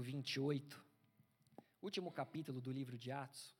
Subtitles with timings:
[0.00, 0.84] 28,
[1.82, 3.54] último capítulo do livro de Atos.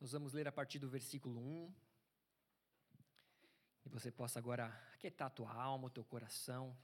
[0.00, 1.74] Nós vamos ler a partir do versículo 1.
[3.84, 6.76] E você possa agora aquietar a tua alma, o teu coração.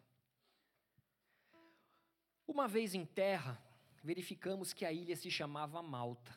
[2.46, 3.62] Uma vez em terra,
[4.02, 6.36] verificamos que a ilha se chamava Malta.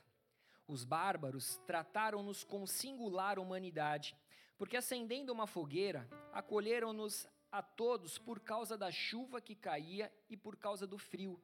[0.67, 4.15] Os bárbaros trataram-nos com singular humanidade
[4.57, 10.57] porque acendendo uma fogueira, acolheram-nos a todos por causa da chuva que caía e por
[10.57, 11.41] causa do frio.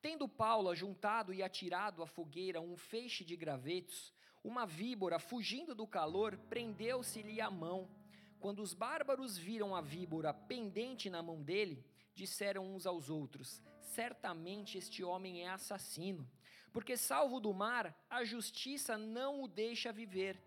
[0.00, 4.12] Tendo Paulo ajuntado e atirado à fogueira um feixe de gravetos,
[4.44, 7.88] uma víbora, fugindo do calor, prendeu-se-lhe a mão.
[8.38, 11.82] Quando os bárbaros viram a víbora pendente na mão dele,
[12.14, 16.30] disseram uns aos outros: Certamente este homem é assassino,
[16.70, 20.38] porque, salvo do mar, a justiça não o deixa viver.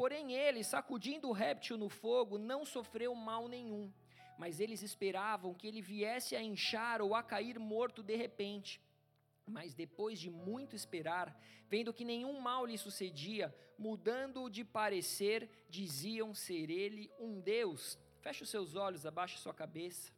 [0.00, 3.92] Porém, ele, sacudindo o réptil no fogo, não sofreu mal nenhum.
[4.38, 8.80] Mas eles esperavam que ele viesse a inchar ou a cair morto de repente.
[9.46, 16.32] Mas depois de muito esperar, vendo que nenhum mal lhe sucedia, mudando de parecer, diziam
[16.34, 17.98] ser ele um Deus.
[18.22, 20.10] Feche os seus olhos, abaixe sua cabeça.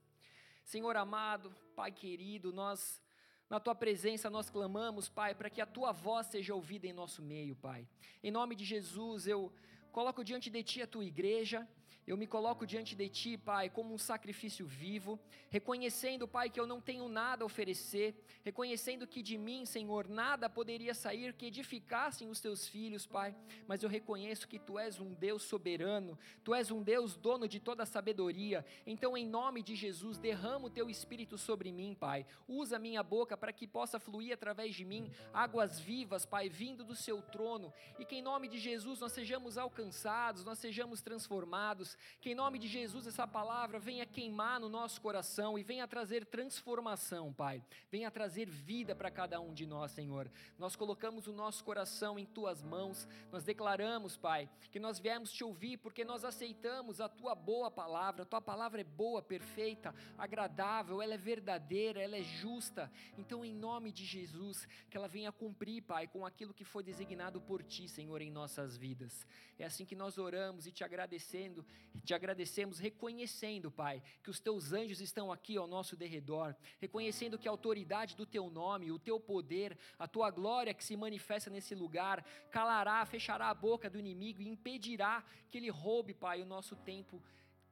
[0.64, 3.02] Senhor amado, Pai querido, nós
[3.50, 7.20] na tua presença nós clamamos, Pai, para que a tua voz seja ouvida em nosso
[7.20, 7.86] meio, Pai.
[8.22, 9.52] Em nome de Jesus, eu
[9.92, 11.68] coloco diante de ti a tua igreja
[12.04, 16.66] eu me coloco diante de ti, Pai, como um sacrifício vivo, reconhecendo, Pai, que eu
[16.66, 22.28] não tenho nada a oferecer, reconhecendo que de mim, Senhor, nada poderia sair que edificassem
[22.28, 23.36] os teus filhos, Pai,
[23.68, 27.60] mas eu reconheço que tu és um Deus soberano, tu és um Deus dono de
[27.60, 28.66] toda a sabedoria.
[28.84, 32.26] Então, em nome de Jesus, derrama o teu espírito sobre mim, Pai.
[32.48, 36.96] Usa minha boca para que possa fluir através de mim águas vivas, Pai, vindo do
[36.96, 42.30] seu trono, e que em nome de Jesus nós sejamos alcançados, nós sejamos transformados que
[42.30, 47.32] em nome de Jesus essa palavra venha queimar no nosso coração e venha trazer transformação,
[47.32, 47.62] Pai.
[47.90, 50.30] Venha trazer vida para cada um de nós, Senhor.
[50.58, 53.08] Nós colocamos o nosso coração em tuas mãos.
[53.30, 58.22] Nós declaramos, Pai, que nós viemos te ouvir porque nós aceitamos a tua boa palavra.
[58.22, 62.90] A tua palavra é boa, perfeita, agradável, ela é verdadeira, ela é justa.
[63.18, 67.40] Então, em nome de Jesus, que ela venha cumprir, Pai, com aquilo que foi designado
[67.40, 69.26] por ti, Senhor, em nossas vidas.
[69.58, 71.64] É assim que nós oramos e te agradecendo
[72.04, 77.46] te agradecemos reconhecendo, Pai, que os teus anjos estão aqui ao nosso derredor, reconhecendo que
[77.46, 81.74] a autoridade do teu nome, o teu poder, a tua glória que se manifesta nesse
[81.74, 86.74] lugar, calará, fechará a boca do inimigo e impedirá que ele roube, Pai, o nosso
[86.76, 87.22] tempo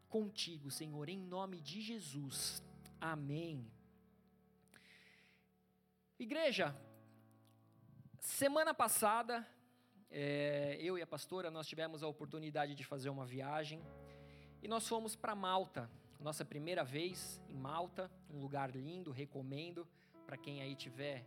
[0.08, 2.62] contigo, Senhor, em nome de Jesus.
[3.00, 3.66] Amém.
[6.18, 6.76] Igreja,
[8.20, 9.46] semana passada,
[10.10, 13.82] é, eu e a pastora, nós tivemos a oportunidade de fazer uma viagem
[14.62, 19.88] e nós fomos para Malta, nossa primeira vez em Malta, um lugar lindo, recomendo
[20.26, 21.24] para quem aí tiver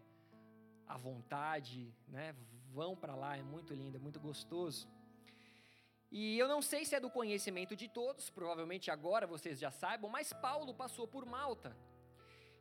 [0.87, 2.35] à vontade, né?
[2.71, 4.87] Vão para lá, é muito lindo, é muito gostoso.
[6.11, 10.11] E eu não sei se é do conhecimento de todos, provavelmente agora vocês já saibam,
[10.11, 11.75] mas Paulo passou por Malta.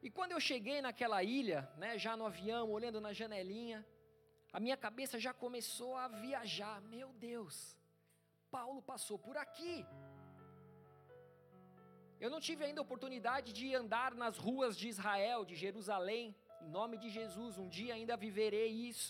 [0.02, 3.86] E quando eu cheguei naquela ilha, né, já no avião, olhando na janelinha,
[4.52, 6.80] a minha cabeça já começou a viajar.
[6.80, 7.76] Meu Deus,
[8.50, 9.86] Paulo passou por aqui.
[12.22, 16.26] Eu não tive ainda oportunidade de andar nas ruas de Israel, de Jerusalém.
[16.64, 19.08] Em nome de Jesus, um dia ainda viverei isso.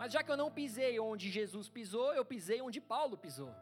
[0.00, 3.52] Mas já que eu não pisei onde Jesus pisou, eu pisei onde Paulo pisou.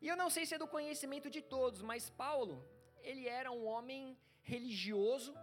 [0.00, 2.56] E eu não sei se é do conhecimento de todos, mas Paulo,
[3.02, 4.16] ele era um homem
[4.52, 5.34] religioso,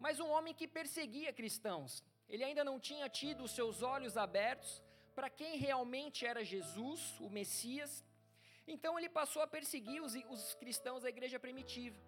[0.00, 2.02] mas um homem que perseguia cristãos.
[2.28, 4.82] Ele ainda não tinha tido os seus olhos abertos
[5.14, 7.92] para quem realmente era Jesus, o Messias.
[8.68, 11.98] Então ele passou a perseguir os, os cristãos da igreja primitiva.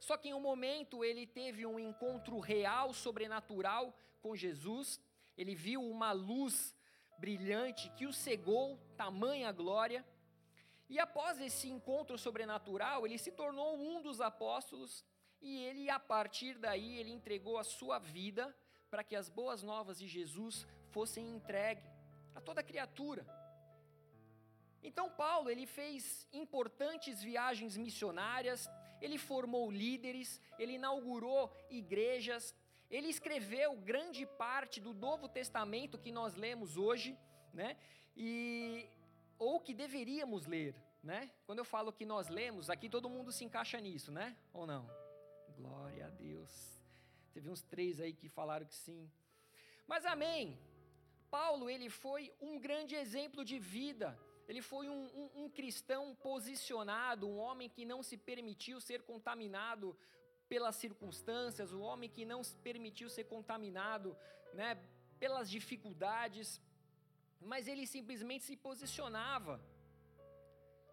[0.00, 5.00] Só que em um momento ele teve um encontro real, sobrenatural com Jesus.
[5.38, 6.74] Ele viu uma luz
[7.16, 10.04] brilhante que o cegou, tamanha glória.
[10.88, 15.04] E após esse encontro sobrenatural, ele se tornou um dos apóstolos
[15.40, 18.54] e ele, a partir daí, ele entregou a sua vida
[18.90, 21.88] para que as boas novas de Jesus fossem entregues
[22.34, 23.24] a toda criatura.
[24.82, 28.68] Então Paulo, ele fez importantes viagens missionárias,
[29.00, 32.54] ele formou líderes, ele inaugurou igrejas,
[32.90, 37.16] ele escreveu grande parte do Novo Testamento que nós lemos hoje,
[37.52, 37.76] né?
[38.16, 38.88] E
[39.38, 41.30] ou que deveríamos ler, né?
[41.46, 44.36] Quando eu falo que nós lemos, aqui todo mundo se encaixa nisso, né?
[44.52, 44.88] Ou não?
[45.56, 46.82] Glória a Deus.
[47.32, 49.10] Teve uns três aí que falaram que sim.
[49.86, 50.58] Mas amém.
[51.30, 54.18] Paulo, ele foi um grande exemplo de vida.
[54.52, 59.96] Ele foi um, um, um, cristão posicionado, um homem que não se permitiu ser contaminado
[60.46, 64.14] pelas circunstâncias, um homem que não se permitiu ser contaminado
[64.52, 64.70] né,
[65.18, 66.60] pelas dificuldades,
[67.40, 69.58] mas ele simplesmente se posicionava.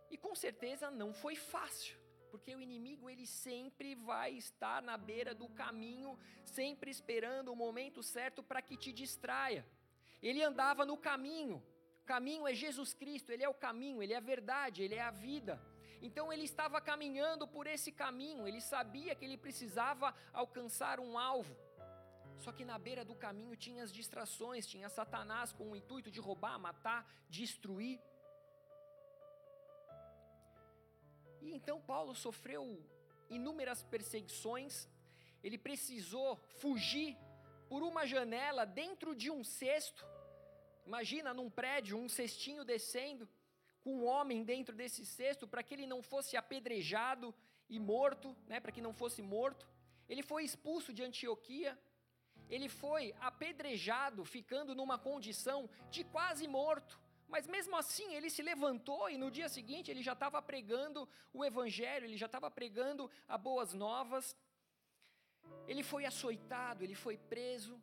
[0.10, 1.98] E com certeza não foi fácil,
[2.32, 8.02] porque o inimigo ele sempre vai estar na beira do caminho, sempre esperando o momento
[8.02, 9.68] certo para que te distraia.
[10.22, 11.62] Ele andava no caminho.
[12.12, 15.12] Caminho é Jesus Cristo, ele é o caminho, ele é a verdade, ele é a
[15.12, 15.62] vida.
[16.02, 21.56] Então ele estava caminhando por esse caminho, ele sabia que ele precisava alcançar um alvo.
[22.44, 26.20] Só que na beira do caminho tinha as distrações, tinha Satanás com o intuito de
[26.20, 28.00] roubar, matar, destruir.
[31.44, 32.64] E então Paulo sofreu
[33.30, 34.88] inúmeras perseguições,
[35.44, 37.16] ele precisou fugir
[37.68, 40.04] por uma janela dentro de um cesto.
[40.92, 43.30] Imagina num prédio, um cestinho descendo,
[43.84, 47.28] com um homem dentro desse cesto, para que ele não fosse apedrejado
[47.70, 49.68] e morto, né, para que não fosse morto.
[50.12, 51.78] Ele foi expulso de Antioquia,
[52.50, 57.00] ele foi apedrejado, ficando numa condição de quase morto.
[57.28, 61.46] Mas mesmo assim, ele se levantou e no dia seguinte ele já estava pregando o
[61.46, 64.36] evangelho, ele já estava pregando a boas novas.
[65.68, 67.80] Ele foi açoitado, ele foi preso,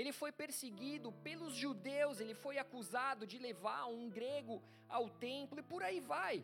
[0.00, 5.68] ele foi perseguido pelos judeus, ele foi acusado de levar um grego ao templo e
[5.72, 6.36] por aí vai.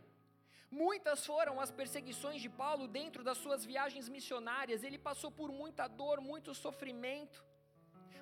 [0.71, 5.87] Muitas foram as perseguições de Paulo dentro das suas viagens missionárias, ele passou por muita
[5.89, 7.45] dor, muito sofrimento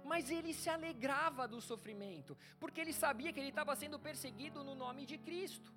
[0.05, 4.75] mas ele se alegrava do sofrimento, porque ele sabia que ele estava sendo perseguido no
[4.75, 5.73] nome de Cristo.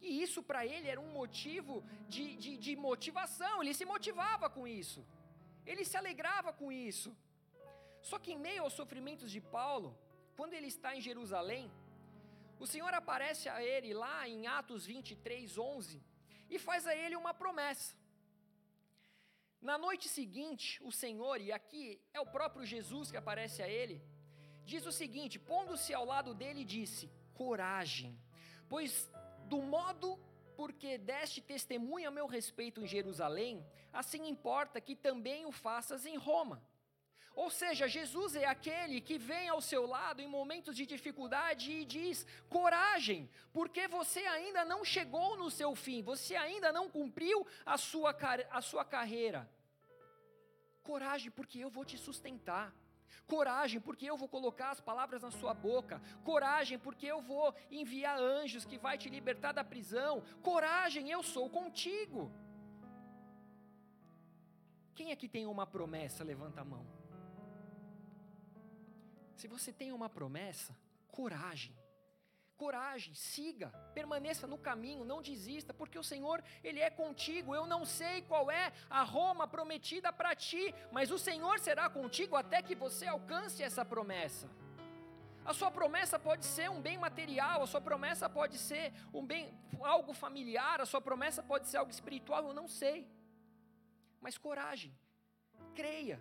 [0.00, 4.66] E isso para ele era um motivo de, de, de motivação, ele se motivava com
[4.66, 5.06] isso,
[5.66, 7.14] ele se alegrava com isso.
[8.08, 9.88] Só que em meio aos sofrimentos de Paulo,
[10.36, 11.64] quando ele está em Jerusalém,
[12.64, 16.00] o Senhor aparece a ele lá em Atos 23, 11
[16.48, 17.96] e faz a ele uma promessa.
[19.60, 23.96] Na noite seguinte, o Senhor, e aqui é o próprio Jesus que aparece a ele,
[24.64, 28.16] diz o seguinte: pondo-se ao lado dele, disse: Coragem,
[28.68, 29.10] pois
[29.52, 30.16] do modo
[30.56, 36.16] porque deste testemunho a meu respeito em Jerusalém, assim importa que também o faças em
[36.16, 36.62] Roma.
[37.36, 41.84] Ou seja, Jesus é aquele que vem ao seu lado em momentos de dificuldade e
[41.84, 47.76] diz: coragem, porque você ainda não chegou no seu fim, você ainda não cumpriu a
[47.76, 48.16] sua,
[48.50, 49.46] a sua carreira.
[50.82, 52.74] Coragem, porque eu vou te sustentar.
[53.26, 56.00] Coragem, porque eu vou colocar as palavras na sua boca.
[56.24, 60.22] Coragem, porque eu vou enviar anjos que vai te libertar da prisão.
[60.42, 62.32] Coragem, eu sou contigo.
[64.94, 66.24] Quem aqui tem uma promessa?
[66.24, 66.95] Levanta a mão.
[69.36, 70.74] Se você tem uma promessa,
[71.08, 71.76] coragem.
[72.56, 77.54] Coragem, siga, permaneça no caminho, não desista, porque o Senhor, Ele é contigo.
[77.54, 82.34] Eu não sei qual é a Roma prometida para ti, mas o Senhor será contigo
[82.34, 84.48] até que você alcance essa promessa.
[85.44, 89.54] A sua promessa pode ser um bem material, a sua promessa pode ser um bem
[89.82, 93.06] algo familiar, a sua promessa pode ser algo espiritual, eu não sei.
[94.18, 94.92] Mas coragem,
[95.74, 96.18] creia,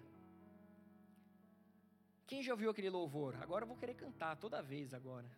[2.28, 3.36] quem já ouviu aquele louvor?
[3.42, 5.30] Agora eu vou querer cantar toda vez agora.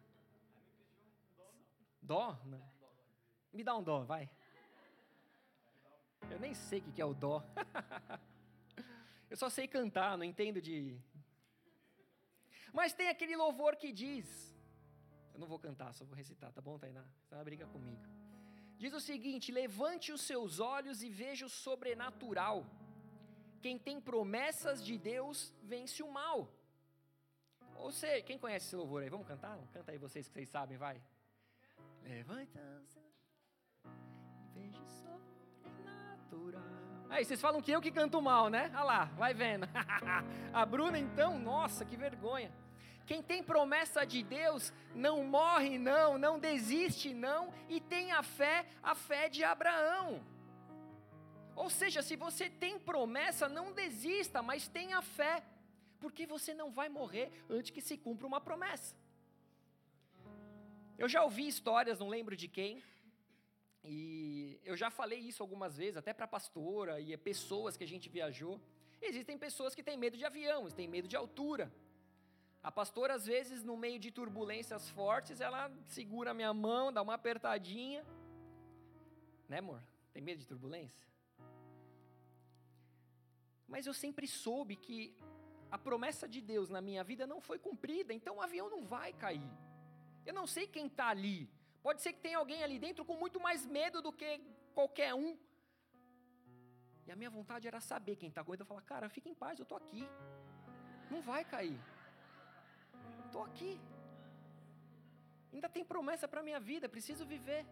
[2.02, 2.40] Dó?
[2.46, 2.64] Não.
[3.52, 4.30] Me dá um dó, vai.
[6.30, 7.44] Eu nem sei o que é o dó.
[9.30, 11.00] eu só sei cantar, não entendo de.
[12.74, 14.56] Mas tem aquele louvor que diz.
[15.34, 17.04] Eu não vou cantar, só vou recitar, tá bom, Tainá?
[17.24, 18.02] Você vai brigar comigo.
[18.78, 22.66] Diz o seguinte: levante os seus olhos e veja o sobrenatural.
[23.62, 26.38] Quem tem promessas de Deus vence o mal.
[27.78, 29.10] Ou seja, quem conhece esse louvor aí?
[29.10, 29.58] Vamos cantar?
[29.74, 31.02] Canta aí vocês que vocês sabem, vai.
[32.04, 32.60] Levanta
[34.58, 34.84] veja
[35.64, 36.64] sobrenatural.
[37.10, 38.70] Aí, vocês falam que eu que canto mal, né?
[38.74, 39.68] Olha lá, vai vendo.
[40.52, 42.52] A Bruna, então, nossa, que vergonha.
[43.06, 48.66] Quem tem promessa de Deus não morre, não, não desiste, não, e tem a fé,
[48.84, 50.22] a fé de Abraão.
[51.56, 55.42] Ou seja, se você tem promessa, não desista, mas tenha fé
[56.00, 58.96] porque você não vai morrer antes que se cumpra uma promessa.
[60.98, 62.82] Eu já ouvi histórias, não lembro de quem,
[63.84, 68.10] e eu já falei isso algumas vezes, até para pastora e pessoas que a gente
[68.10, 68.60] viajou.
[69.02, 71.72] Existem pessoas que têm medo de avião, têm medo de altura.
[72.62, 77.02] A pastora, às vezes, no meio de turbulências fortes, ela segura a minha mão, dá
[77.02, 78.06] uma apertadinha.
[79.48, 79.82] Né, amor?
[80.12, 81.08] Tem medo de turbulência?
[83.68, 85.16] Mas eu sempre soube que
[85.72, 89.12] a promessa de Deus na minha vida não foi cumprida, então o avião não vai
[89.14, 89.52] cair.
[90.26, 91.50] Eu não sei quem está ali.
[91.82, 94.42] Pode ser que tenha alguém ali dentro com muito mais medo do que
[94.74, 95.38] qualquer um.
[97.06, 98.64] E a minha vontade era saber quem está com medo.
[98.64, 100.06] Eu falar, cara, fica em paz, eu estou aqui.
[101.10, 101.80] Não vai cair.
[103.26, 103.80] Estou aqui.
[105.54, 107.66] Ainda tem promessa para a minha vida, preciso viver.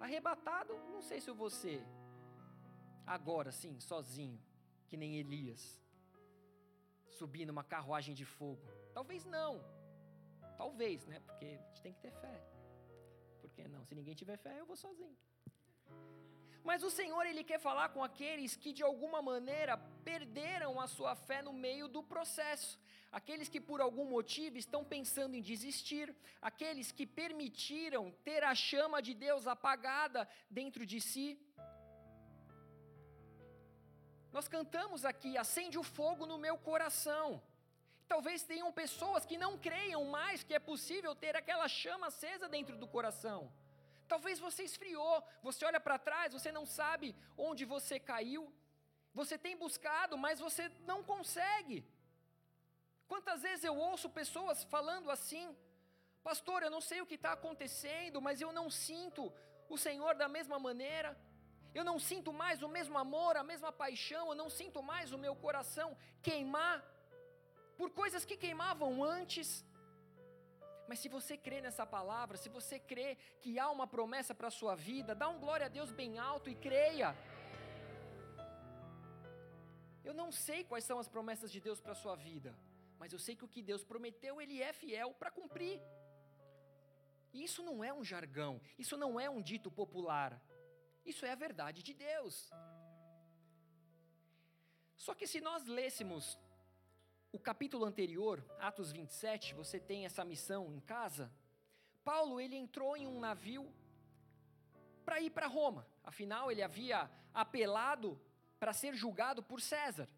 [0.00, 1.82] Arrebatado, não sei se eu vou ser.
[3.06, 4.40] Agora sim, sozinho,
[4.88, 5.85] que nem Elias.
[7.18, 8.66] Subir numa carruagem de fogo.
[8.92, 9.52] Talvez não.
[10.62, 11.18] Talvez, né?
[11.26, 12.36] Porque a gente tem que ter fé.
[13.40, 13.84] Por que não?
[13.84, 15.16] Se ninguém tiver fé, eu vou sozinho.
[16.68, 19.76] Mas o Senhor, Ele quer falar com aqueles que de alguma maneira
[20.10, 22.78] perderam a sua fé no meio do processo.
[23.12, 26.14] Aqueles que por algum motivo estão pensando em desistir.
[26.50, 31.28] Aqueles que permitiram ter a chama de Deus apagada dentro de si.
[34.36, 37.26] Nós cantamos aqui: acende o fogo no meu coração.
[38.12, 42.76] Talvez tenham pessoas que não creiam mais que é possível ter aquela chama acesa dentro
[42.82, 43.38] do coração.
[44.12, 47.06] Talvez você esfriou, você olha para trás, você não sabe
[47.48, 48.42] onde você caiu.
[49.20, 51.78] Você tem buscado, mas você não consegue.
[53.08, 55.46] Quantas vezes eu ouço pessoas falando assim:
[56.28, 59.32] Pastor, eu não sei o que está acontecendo, mas eu não sinto
[59.74, 61.10] o Senhor da mesma maneira.
[61.78, 65.18] Eu não sinto mais o mesmo amor, a mesma paixão, eu não sinto mais o
[65.24, 65.88] meu coração
[66.26, 66.76] queimar
[67.78, 69.48] por coisas que queimavam antes.
[70.88, 73.08] Mas se você crê nessa palavra, se você crê
[73.42, 76.48] que há uma promessa para a sua vida, dá um glória a Deus bem alto
[76.48, 77.10] e creia.
[80.08, 82.56] Eu não sei quais são as promessas de Deus para a sua vida,
[82.98, 85.78] mas eu sei que o que Deus prometeu, Ele é fiel para cumprir.
[87.34, 90.40] E isso não é um jargão, isso não é um dito popular,
[91.06, 92.50] isso é a verdade de Deus.
[94.96, 96.38] Só que se nós lêssemos
[97.32, 101.30] o capítulo anterior, Atos 27, você tem essa missão em casa.
[102.04, 103.72] Paulo, ele entrou em um navio
[105.04, 105.86] para ir para Roma.
[106.02, 108.20] Afinal, ele havia apelado
[108.58, 110.08] para ser julgado por César.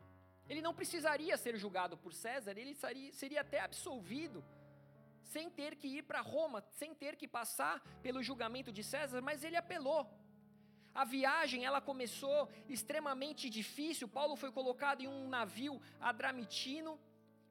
[0.49, 4.43] Ele não precisaria ser julgado por César, ele seria, seria até absolvido,
[5.23, 9.45] sem ter que ir para Roma, sem ter que passar pelo julgamento de César, mas
[9.45, 10.09] ele apelou.
[10.95, 14.09] A viagem ela começou extremamente difícil.
[14.09, 16.99] Paulo foi colocado em um navio adramitino,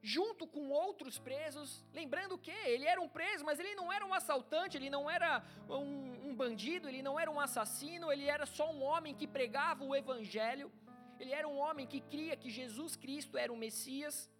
[0.02, 1.84] junto com outros presos.
[1.92, 5.42] Lembrando que ele era um preso, mas ele não era um assaltante, ele não era
[5.68, 9.84] um, um bandido, ele não era um assassino, ele era só um homem que pregava
[9.84, 10.70] o evangelho.
[11.18, 14.30] Ele era um homem que cria que Jesus Cristo era o Messias.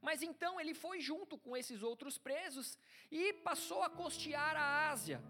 [0.00, 2.78] Mas então ele foi junto com esses outros presos
[3.10, 5.22] e passou a costear a Ásia.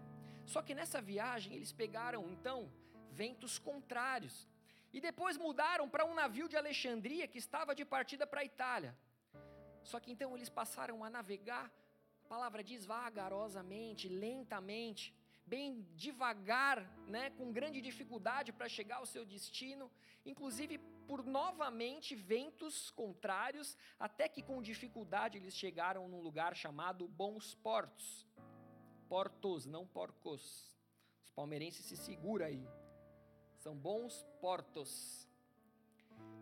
[0.53, 2.57] Só que nessa viagem eles pegaram então
[3.11, 4.35] ventos contrários.
[4.91, 8.91] E depois mudaram para um navio de Alexandria que estava de partida para a Itália.
[9.83, 11.67] Só que então eles passaram a navegar,
[12.25, 15.13] a palavra diz vagarosamente, lentamente,
[15.45, 16.77] bem devagar,
[17.07, 19.91] né, com grande dificuldade para chegar ao seu destino,
[20.25, 27.53] inclusive por novamente ventos contrários, até que com dificuldade eles chegaram num lugar chamado Bons
[27.53, 28.27] Portos.
[29.09, 30.43] Portos, não porcos.
[31.23, 32.63] Os palmeirenses se seguram aí.
[33.57, 35.27] São bons portos.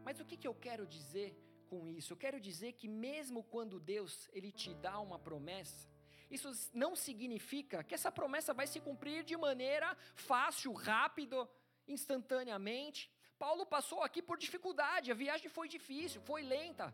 [0.03, 1.29] Mas o que, que eu quero dizer
[1.69, 2.11] com isso?
[2.11, 5.87] Eu quero dizer que mesmo quando Deus ele te dá uma promessa,
[6.29, 11.49] isso não significa que essa promessa vai se cumprir de maneira fácil, rápido,
[11.87, 13.09] instantaneamente.
[13.39, 16.93] Paulo passou aqui por dificuldade, a viagem foi difícil, foi lenta.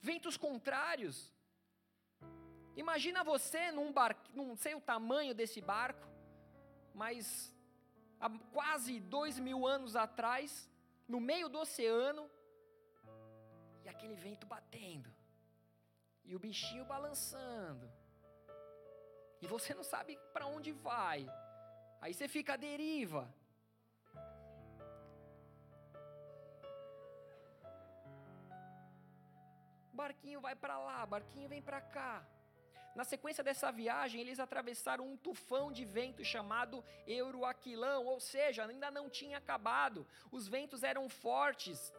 [0.00, 1.30] Ventos contrários.
[2.82, 6.06] Imagina você num barco, não sei o tamanho desse barco,
[6.94, 7.52] mas
[8.20, 10.70] há quase dois mil anos atrás,
[11.08, 12.30] no meio do oceano,
[13.82, 15.12] e aquele vento batendo,
[16.24, 17.90] e o bichinho balançando,
[19.42, 21.26] e você não sabe para onde vai,
[22.00, 23.28] aí você fica à deriva.
[29.92, 32.24] Barquinho vai para lá, barquinho vem para cá.
[32.98, 38.90] Na sequência dessa viagem, eles atravessaram um tufão de vento chamado Euroaquilão, ou seja, ainda
[38.90, 40.04] não tinha acabado.
[40.32, 41.92] Os ventos eram fortes,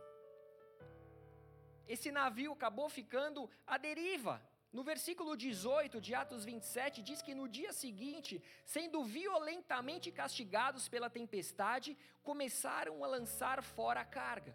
[1.87, 4.41] esse navio acabou ficando à deriva.
[4.73, 11.09] No versículo 18 de Atos 27, diz que no dia seguinte, sendo violentamente castigados pela
[11.09, 14.53] tempestade, começaram a lançar fora a carga.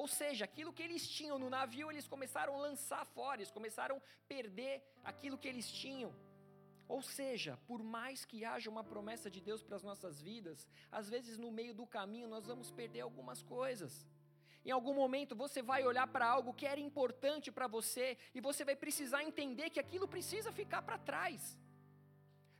[0.00, 3.96] Ou seja, aquilo que eles tinham no navio, eles começaram a lançar fora, eles começaram
[3.96, 6.10] a perder aquilo que eles tinham.
[6.86, 11.08] Ou seja, por mais que haja uma promessa de Deus para as nossas vidas, às
[11.08, 14.06] vezes no meio do caminho nós vamos perder algumas coisas.
[14.66, 18.66] Em algum momento você vai olhar para algo que era importante para você e você
[18.66, 21.58] vai precisar entender que aquilo precisa ficar para trás.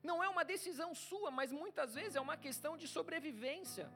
[0.02, 3.92] Não é uma decisão sua, mas muitas vezes é uma questão de sobrevivência.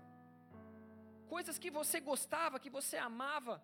[1.35, 3.55] Coisas que você gostava, que você amava.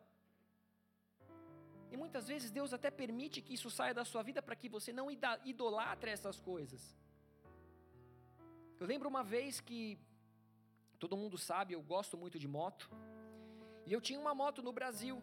[1.92, 4.92] E muitas vezes Deus até permite que isso saia da sua vida para que você
[4.92, 5.06] não
[5.52, 6.82] idolatre essas coisas.
[8.80, 9.98] Eu lembro uma vez que
[10.98, 12.90] todo mundo sabe, eu gosto muito de moto.
[13.86, 15.16] E eu tinha uma moto no Brasil.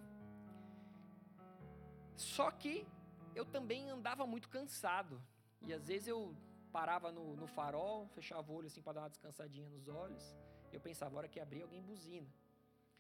[2.16, 2.88] Só que
[3.36, 5.22] eu também andava muito cansado.
[5.68, 6.36] E às vezes eu
[6.72, 10.36] parava no, no farol, fechava o olho assim para dar uma descansadinha nos olhos.
[10.75, 12.27] Eu pensava, hora que abrir, alguém buzina.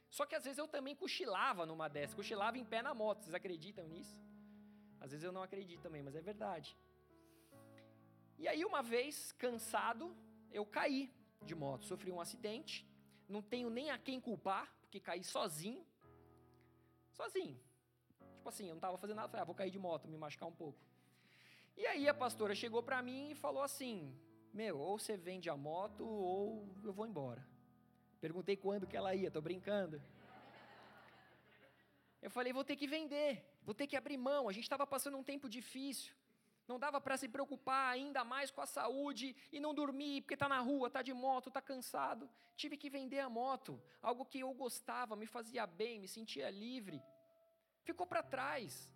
[0.09, 3.23] Só que às vezes eu também cochilava numa dessas, cochilava em pé na moto.
[3.23, 4.15] Vocês acreditam nisso?
[4.99, 6.77] Às vezes eu não acredito também, mas é verdade.
[8.37, 10.15] E aí, uma vez, cansado,
[10.51, 11.11] eu caí
[11.41, 12.85] de moto, sofri um acidente.
[13.27, 15.85] Não tenho nem a quem culpar, porque caí sozinho.
[17.11, 17.59] Sozinho.
[18.35, 20.47] Tipo assim, eu não estava fazendo nada, falei, ah, vou cair de moto, me machucar
[20.47, 20.79] um pouco.
[21.75, 24.15] E aí a pastora chegou para mim e falou assim:
[24.53, 27.52] Meu, ou você vende a moto ou eu vou embora.
[28.25, 30.01] Perguntei quando que ela ia, tô brincando.
[32.21, 33.31] Eu falei: Vou ter que vender,
[33.67, 34.47] vou ter que abrir mão.
[34.47, 36.13] A gente estava passando um tempo difícil.
[36.65, 40.47] Não dava para se preocupar ainda mais com a saúde e não dormir, porque está
[40.47, 42.29] na rua, está de moto, está cansado.
[42.55, 47.03] Tive que vender a moto, algo que eu gostava, me fazia bem, me sentia livre.
[47.83, 48.89] Ficou para trás.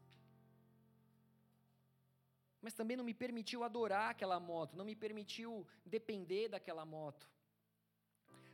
[2.62, 7.30] Mas também não me permitiu adorar aquela moto, não me permitiu depender daquela moto.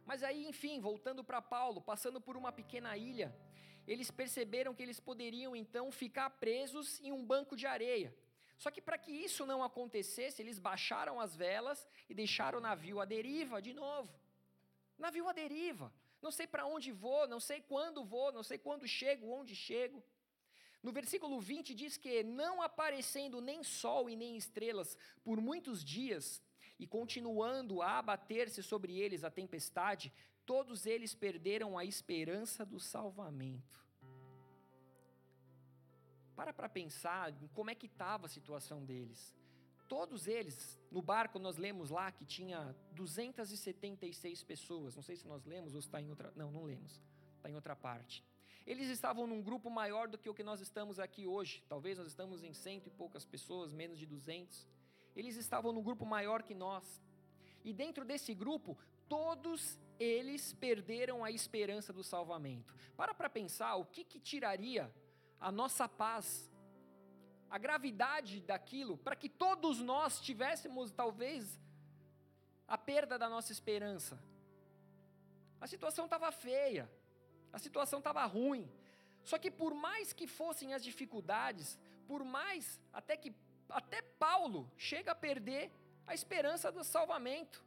[0.05, 3.35] Mas aí, enfim, voltando para Paulo, passando por uma pequena ilha,
[3.87, 8.15] eles perceberam que eles poderiam então ficar presos em um banco de areia.
[8.57, 12.99] Só que para que isso não acontecesse, eles baixaram as velas e deixaram o navio
[12.99, 14.13] à deriva de novo.
[14.97, 15.91] Navio à deriva.
[16.21, 20.01] Não sei para onde vou, não sei quando vou, não sei quando chego, onde chego.
[20.81, 26.42] No versículo 20 diz que, não aparecendo nem sol e nem estrelas por muitos dias,
[26.79, 30.11] e continuando a abater-se sobre eles a tempestade,
[30.45, 33.83] todos eles perderam a esperança do salvamento.
[36.35, 39.35] Para para pensar em como é que estava a situação deles.
[39.87, 44.95] Todos eles, no barco nós lemos lá que tinha 276 pessoas.
[44.95, 46.33] Não sei se nós lemos ou está em outra.
[46.35, 46.99] Não, não lemos.
[47.37, 48.25] Está em outra parte.
[48.65, 51.63] Eles estavam num grupo maior do que o que nós estamos aqui hoje.
[51.67, 54.67] Talvez nós estamos em cento e poucas pessoas, menos de 200.
[55.15, 57.01] Eles estavam num grupo maior que nós.
[57.63, 62.75] E dentro desse grupo, todos eles perderam a esperança do salvamento.
[62.95, 64.93] Para para pensar o que, que tiraria
[65.39, 66.51] a nossa paz,
[67.49, 71.59] a gravidade daquilo, para que todos nós tivéssemos talvez
[72.67, 74.19] a perda da nossa esperança.
[75.61, 76.89] A situação estava feia,
[77.51, 78.69] a situação estava ruim.
[79.23, 83.33] Só que por mais que fossem as dificuldades, por mais até que
[83.73, 85.71] até Paulo chega a perder
[86.05, 87.63] a esperança do salvamento.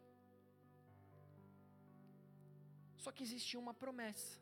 [2.96, 4.40] Só que existia uma promessa.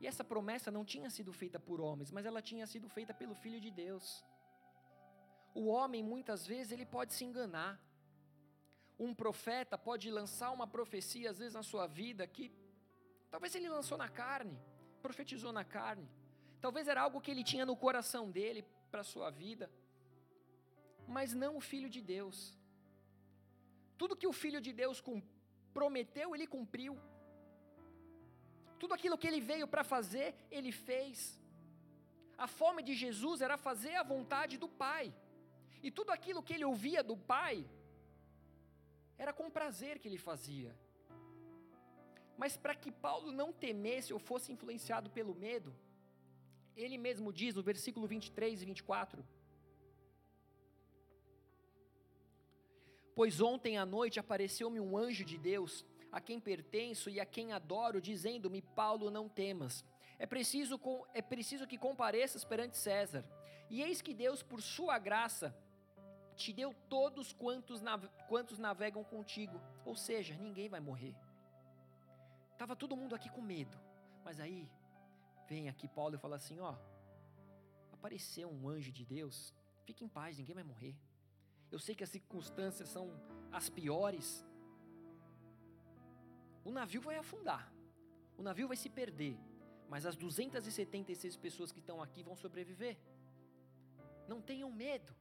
[0.00, 3.34] E essa promessa não tinha sido feita por homens, mas ela tinha sido feita pelo
[3.34, 4.24] Filho de Deus.
[5.54, 7.80] O homem, muitas vezes, ele pode se enganar.
[8.98, 12.52] Um profeta pode lançar uma profecia, às vezes, na sua vida, que
[13.30, 14.58] talvez ele lançou na carne,
[15.02, 16.08] profetizou na carne.
[16.60, 19.70] Talvez era algo que ele tinha no coração dele para a sua vida,
[21.06, 22.56] mas não o Filho de Deus.
[23.96, 25.02] Tudo que o Filho de Deus
[25.72, 26.98] prometeu, ele cumpriu.
[28.78, 31.40] Tudo aquilo que ele veio para fazer, ele fez.
[32.36, 35.14] A fome de Jesus era fazer a vontade do Pai.
[35.82, 37.64] E tudo aquilo que ele ouvia do Pai,
[39.16, 40.74] era com prazer que ele fazia.
[42.36, 45.74] Mas para que Paulo não temesse ou fosse influenciado pelo medo,
[46.76, 49.24] ele mesmo diz no versículo 23 e 24:
[53.14, 57.52] Pois ontem à noite apareceu-me um anjo de Deus a quem pertenço e a quem
[57.52, 59.84] adoro, dizendo-me: Paulo, não temas.
[60.18, 60.80] É preciso,
[61.12, 63.24] é preciso que compareças perante César.
[63.70, 65.56] E eis que Deus, por sua graça,
[66.36, 67.82] te deu todos quantos,
[68.28, 69.60] quantos navegam contigo.
[69.84, 71.14] Ou seja, ninguém vai morrer.
[72.52, 73.78] Estava todo mundo aqui com medo.
[74.24, 74.68] Mas aí,
[75.48, 76.74] vem aqui Paulo e fala assim: ó,
[77.92, 80.96] apareceu um anjo de Deus, fique em paz, ninguém vai morrer.
[81.70, 83.10] Eu sei que as circunstâncias são
[83.50, 84.44] as piores,
[86.64, 87.72] o navio vai afundar,
[88.38, 89.38] o navio vai se perder,
[89.88, 92.96] mas as 276 pessoas que estão aqui vão sobreviver.
[94.26, 95.14] Não tenham medo.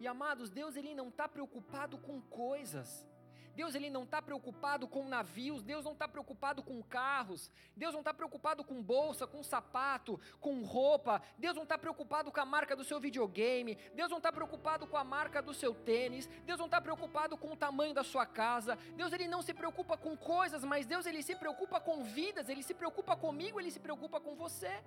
[0.00, 3.06] E amados, Deus ele não está preocupado com coisas.
[3.54, 8.00] Deus ele não está preocupado com navios, Deus não está preocupado com carros, Deus não
[8.00, 12.74] está preocupado com bolsa, com sapato, com roupa, Deus não está preocupado com a marca
[12.74, 16.66] do seu videogame, Deus não está preocupado com a marca do seu tênis, Deus não
[16.66, 20.64] está preocupado com o tamanho da sua casa, Deus ele não se preocupa com coisas,
[20.64, 24.34] mas Deus ele se preocupa com vidas, ele se preocupa comigo, ele se preocupa com
[24.34, 24.82] você.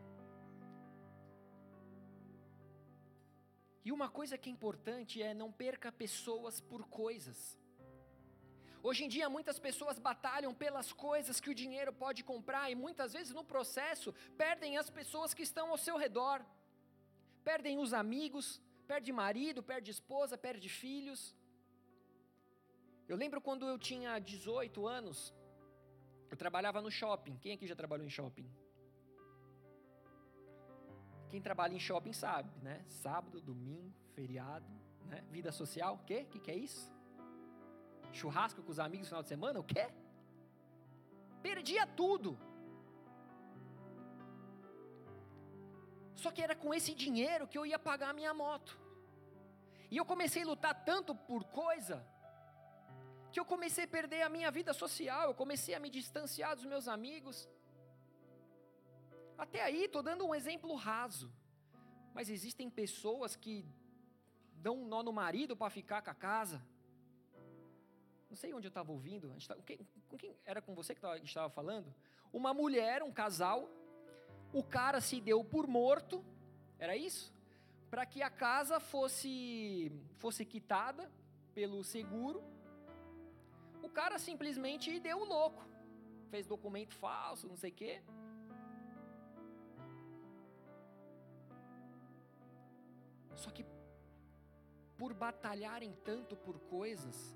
[3.85, 7.57] E uma coisa que é importante é não perca pessoas por coisas.
[8.89, 13.11] Hoje em dia, muitas pessoas batalham pelas coisas que o dinheiro pode comprar e muitas
[13.15, 16.37] vezes no processo perdem as pessoas que estão ao seu redor.
[17.43, 18.45] Perdem os amigos,
[18.91, 21.35] perde marido, perde esposa, perde filhos.
[23.09, 25.33] Eu lembro quando eu tinha 18 anos,
[26.31, 27.35] eu trabalhava no shopping.
[27.43, 28.49] Quem aqui já trabalhou em shopping?
[31.29, 32.85] Quem trabalha em shopping sabe, né?
[32.87, 34.71] Sábado, domingo, feriado,
[35.07, 35.25] né?
[35.29, 36.19] Vida social, o quê?
[36.25, 36.96] O que, que é isso?
[38.11, 39.59] Churrasco com os amigos no final de semana?
[39.59, 39.89] O quê?
[41.41, 42.37] Perdia tudo.
[46.15, 48.77] Só que era com esse dinheiro que eu ia pagar a minha moto.
[49.89, 52.05] E eu comecei a lutar tanto por coisa
[53.31, 56.65] que eu comecei a perder a minha vida social, eu comecei a me distanciar dos
[56.65, 57.47] meus amigos.
[59.37, 61.31] Até aí, estou dando um exemplo raso.
[62.15, 63.63] Mas existem pessoas que
[64.55, 66.65] dão um nó no marido para ficar com a casa.
[68.29, 69.33] Não sei onde eu estava ouvindo.
[69.47, 71.93] Tá, quem, com quem era com você que estava falando?
[72.31, 73.69] Uma mulher, um casal,
[74.53, 76.23] o cara se deu por morto,
[76.77, 77.33] era isso?
[77.89, 81.09] Para que a casa fosse fosse quitada
[81.53, 82.43] pelo seguro.
[83.81, 85.65] O cara simplesmente deu o louco.
[86.29, 88.01] Fez documento falso, não sei o quê.
[93.35, 93.65] Só que
[94.97, 97.35] por batalharem tanto por coisas,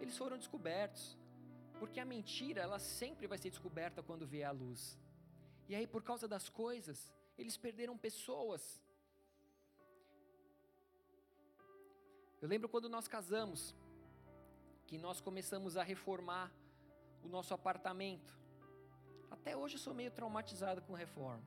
[0.00, 1.16] eles foram descobertos.
[1.78, 4.98] Porque a mentira, ela sempre vai ser descoberta quando vier a luz.
[5.68, 8.82] E aí, por causa das coisas, eles perderam pessoas.
[12.40, 13.74] Eu lembro quando nós casamos,
[14.86, 16.52] que nós começamos a reformar
[17.22, 18.38] o nosso apartamento.
[19.30, 21.44] Até hoje eu sou meio traumatizado com reforma.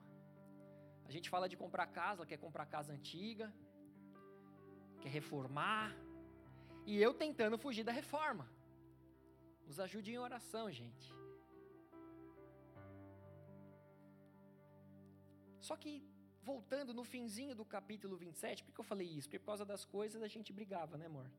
[1.08, 3.52] A gente fala de comprar casa, quer comprar casa antiga,
[5.02, 5.96] quer reformar,
[6.92, 8.46] e eu tentando fugir da reforma.
[9.68, 11.08] Nos ajude em oração, gente.
[15.68, 15.92] Só que,
[16.42, 19.28] voltando no finzinho do capítulo 27, por que eu falei isso?
[19.28, 21.30] Porque por causa das coisas a gente brigava, né, amor?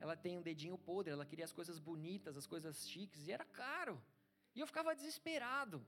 [0.00, 3.44] Ela tem um dedinho podre, ela queria as coisas bonitas, as coisas chiques, e era
[3.44, 3.96] caro.
[4.56, 5.78] E eu ficava desesperado.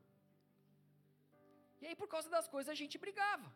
[1.80, 3.50] E aí, por causa das coisas, a gente brigava.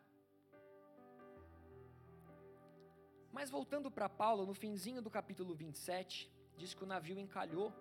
[3.34, 7.74] Mas voltando para Paulo, no finzinho do capítulo 27, diz que o navio encalhou.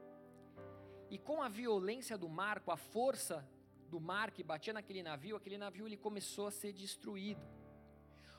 [1.12, 3.48] E com a violência do mar, com a força
[3.88, 7.46] do mar que batia naquele navio, aquele navio ele começou a ser destruído.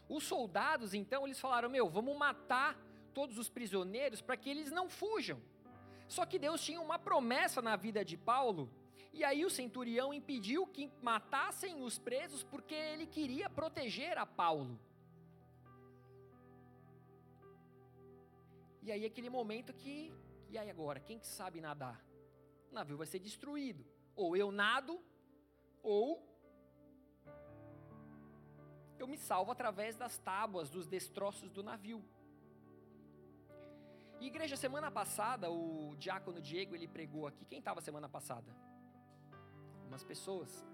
[0.09, 2.77] Os soldados, então, eles falaram: Meu, vamos matar
[3.15, 5.41] todos os prisioneiros para que eles não fujam.
[6.09, 8.69] Só que Deus tinha uma promessa na vida de Paulo,
[9.13, 14.81] e aí o centurião impediu que matassem os presos porque ele queria proteger a Paulo.
[18.85, 20.13] E aí aquele momento que,
[20.51, 22.05] e aí agora, quem que sabe nadar?
[22.71, 23.83] O navio vai ser destruído.
[24.15, 25.01] Ou eu nado,
[25.83, 26.23] ou
[28.99, 32.05] eu me salvo através das tábuas, dos destroços do navio.
[34.21, 37.47] E igreja, semana passada, o diácono Diego, ele pregou aqui.
[37.47, 38.55] Quem estava semana passada?
[39.89, 40.65] Umas pessoas.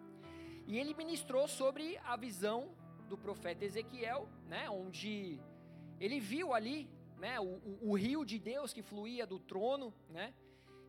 [0.66, 2.74] E ele ministrou sobre a visão
[3.08, 5.40] do profeta Ezequiel, né, onde
[6.00, 6.88] ele viu ali
[7.20, 10.34] né, o, o, o rio de Deus que fluía do trono, né?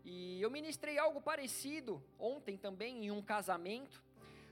[0.04, 4.02] E eu ministrei algo parecido ontem também em um casamento,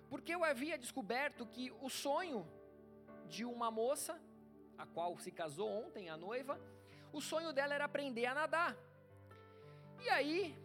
[0.09, 2.45] porque eu havia descoberto que o sonho
[3.27, 4.21] de uma moça,
[4.77, 6.59] a qual se casou ontem, a noiva,
[7.11, 8.77] o sonho dela era aprender a nadar.
[10.03, 10.55] E aí,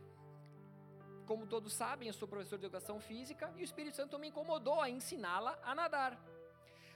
[1.26, 4.80] como todos sabem, eu sou professor de educação física e o Espírito Santo me incomodou
[4.80, 6.20] a ensiná-la a nadar.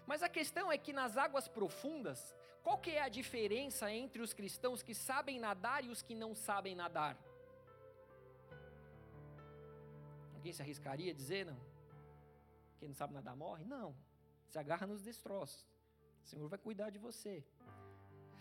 [0.07, 2.35] Mas a questão é que nas águas profundas,
[2.69, 6.35] qual que é a diferença entre os cristãos que sabem nadar e os que não
[6.35, 7.17] sabem nadar?
[10.35, 11.59] Alguém se arriscaria a dizer, não?
[12.79, 13.65] Quem não sabe nadar morre?
[13.65, 13.97] Não.
[14.51, 15.67] Se agarra nos destroços.
[16.23, 17.43] O Senhor vai cuidar de você.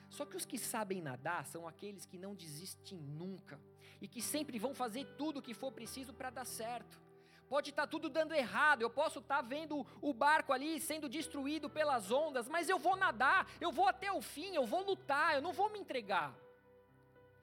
[0.10, 3.58] Só que os que sabem nadar são aqueles que não desistem nunca
[4.02, 7.00] e que sempre vão fazer tudo o que for preciso para dar certo.
[7.50, 11.08] Pode estar tá tudo dando errado, eu posso estar tá vendo o barco ali sendo
[11.08, 15.36] destruído pelas ondas, mas eu vou nadar, eu vou até o fim, eu vou lutar,
[15.36, 16.34] eu não vou me entregar.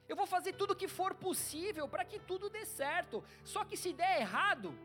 [0.09, 3.25] Eu vou fazer tudo o que for possível para que tudo dê certo.
[3.43, 4.77] Só que se der errado,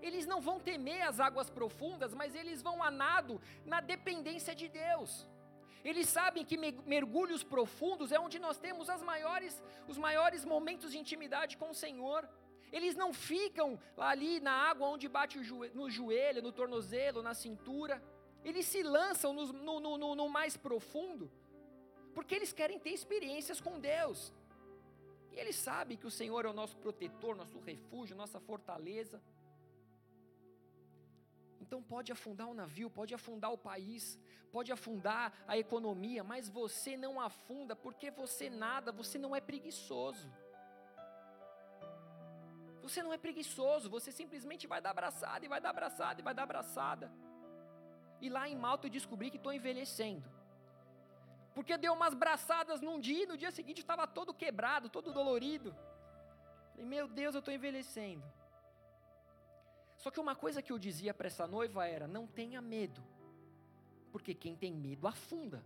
[0.00, 4.68] eles não vão temer as águas profundas, mas eles vão a nado na dependência de
[4.68, 5.26] Deus.
[5.84, 11.56] Eles sabem que mergulhos profundos é onde nós temos maiores, os maiores momentos de intimidade
[11.56, 12.28] com o Senhor.
[12.72, 15.38] Eles não ficam ali na água onde bate
[15.74, 18.02] no joelho, no tornozelo, na cintura.
[18.44, 21.30] Eles se lançam no, no, no, no mais profundo,
[22.14, 24.32] porque eles querem ter experiências com Deus.
[25.32, 29.20] E eles sabem que o Senhor é o nosso protetor, nosso refúgio, nossa fortaleza.
[31.60, 34.18] Então pode afundar o navio, pode afundar o país,
[34.50, 40.28] pode afundar a economia, mas você não afunda porque você nada, você não é preguiçoso.
[42.90, 46.34] Você não é preguiçoso, você simplesmente vai dar abraçada e vai dar abraçada e vai
[46.34, 47.06] dar abraçada.
[48.20, 50.28] E lá em Malta eu descobri que estou envelhecendo.
[51.54, 55.70] Porque deu umas braçadas num dia e no dia seguinte estava todo quebrado, todo dolorido.
[56.72, 58.24] Falei, meu Deus, eu estou envelhecendo.
[59.96, 63.00] Só que uma coisa que eu dizia para essa noiva era: não tenha medo,
[64.10, 65.62] porque quem tem medo afunda.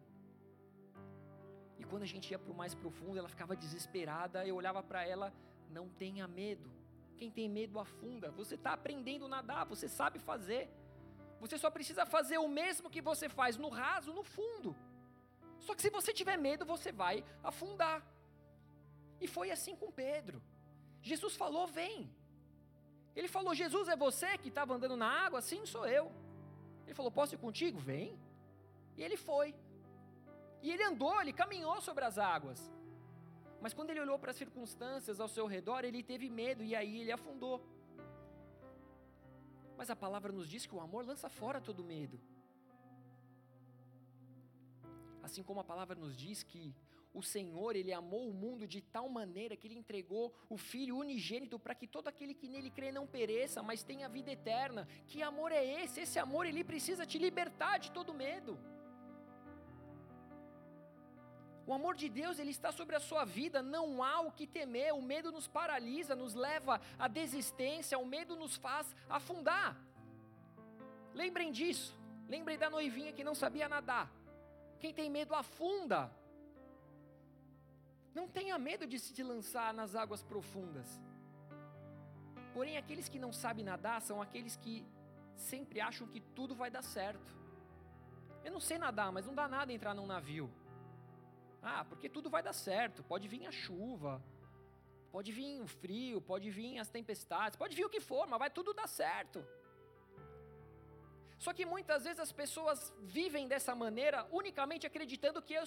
[1.79, 4.47] E quando a gente ia para o mais profundo, ela ficava desesperada.
[4.47, 5.33] Eu olhava para ela:
[5.71, 6.84] não tenha medo.
[7.16, 8.31] Quem tem medo afunda.
[8.31, 10.68] Você está aprendendo a nadar, você sabe fazer.
[11.40, 14.74] Você só precisa fazer o mesmo que você faz no raso, no fundo.
[15.61, 18.03] Só que se você tiver medo, você vai afundar.
[19.20, 20.42] E foi assim com Pedro.
[21.03, 22.11] Jesus falou: vem.
[23.16, 25.40] Ele falou: Jesus, é você que estava andando na água?
[25.40, 26.11] Sim, sou eu.
[26.85, 27.79] Ele falou: posso ir contigo?
[27.79, 28.18] Vem.
[28.96, 29.55] E ele foi.
[30.62, 32.72] E ele andou, ele caminhou sobre as águas.
[33.64, 37.00] Mas quando ele olhou para as circunstâncias ao seu redor, ele teve medo e aí
[37.00, 37.57] ele afundou.
[39.79, 42.20] Mas a palavra nos diz que o amor lança fora todo medo.
[45.22, 46.74] Assim como a palavra nos diz que
[47.14, 51.59] o Senhor, ele amou o mundo de tal maneira que ele entregou o filho unigênito
[51.59, 54.87] para que todo aquele que nele crê não pereça, mas tenha vida eterna.
[55.07, 56.03] Que amor é esse?
[56.03, 58.59] Esse amor ele precisa te libertar de todo medo.
[61.66, 64.92] O amor de Deus, ele está sobre a sua vida, não há o que temer.
[64.94, 69.77] O medo nos paralisa, nos leva à desistência, o medo nos faz afundar.
[71.14, 71.96] Lembrem disso.
[72.29, 74.11] Lembrem da noivinha que não sabia nadar.
[74.79, 76.11] Quem tem medo afunda.
[78.14, 81.00] Não tenha medo de se lançar nas águas profundas.
[82.53, 84.87] Porém, aqueles que não sabem nadar são aqueles que
[85.35, 87.35] sempre acham que tudo vai dar certo.
[88.44, 90.50] Eu não sei nadar, mas não dá nada entrar num navio.
[91.72, 93.03] Ah, porque tudo vai dar certo.
[93.03, 94.22] Pode vir a chuva,
[95.11, 98.50] pode vir o frio, pode vir as tempestades, pode vir o que for, mas vai
[98.50, 99.42] tudo dar certo.
[101.38, 105.64] Só que muitas vezes as pessoas vivem dessa maneira unicamente acreditando que é,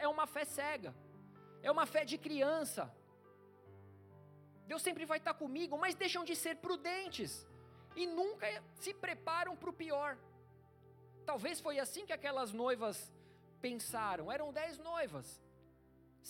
[0.00, 0.92] é uma fé cega,
[1.62, 2.92] é uma fé de criança.
[4.66, 7.46] Deus sempre vai estar comigo, mas deixam de ser prudentes
[7.94, 10.18] e nunca se preparam para o pior.
[11.24, 13.12] Talvez foi assim que aquelas noivas
[13.66, 14.30] pensaram?
[14.36, 15.28] Eram dez noivas,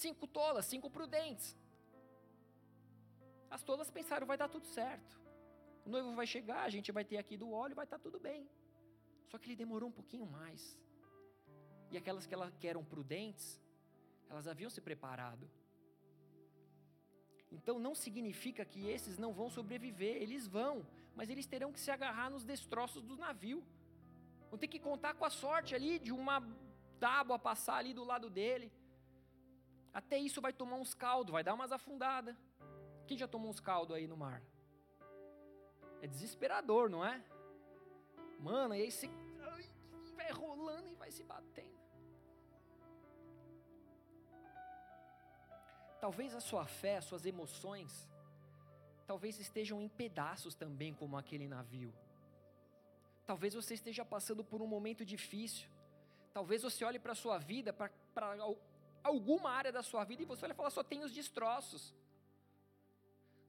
[0.04, 1.48] cinco tolas, cinco prudentes.
[3.56, 5.20] As tolas pensaram: vai dar tudo certo.
[5.86, 8.42] O noivo vai chegar, a gente vai ter aqui do óleo, vai estar tudo bem.
[9.30, 10.62] Só que ele demorou um pouquinho mais.
[11.90, 13.60] E aquelas que, ela, que eram prudentes,
[14.30, 15.44] elas haviam se preparado.
[17.56, 20.74] Então não significa que esses não vão sobreviver, eles vão,
[21.14, 23.62] mas eles terão que se agarrar nos destroços do navio.
[24.50, 26.36] Vão ter que contar com a sorte ali de uma
[27.04, 28.68] tábua passar ali do lado dele.
[30.00, 32.36] Até isso vai tomar uns caldos, vai dar umas afundadas.
[33.06, 34.40] Quem já tomou uns caldos aí no mar?
[36.00, 37.16] É desesperador, não é?
[38.38, 39.08] Mano, e aí você
[40.20, 41.80] vai rolando e vai se batendo.
[46.00, 48.08] Talvez a sua fé, as suas emoções,
[49.06, 51.92] talvez estejam em pedaços também, como aquele navio.
[53.30, 55.68] Talvez você esteja passando por um momento difícil.
[56.32, 57.90] Talvez você olhe para a sua vida, para
[59.02, 61.94] alguma área da sua vida, e você olha e fala, só tem os destroços.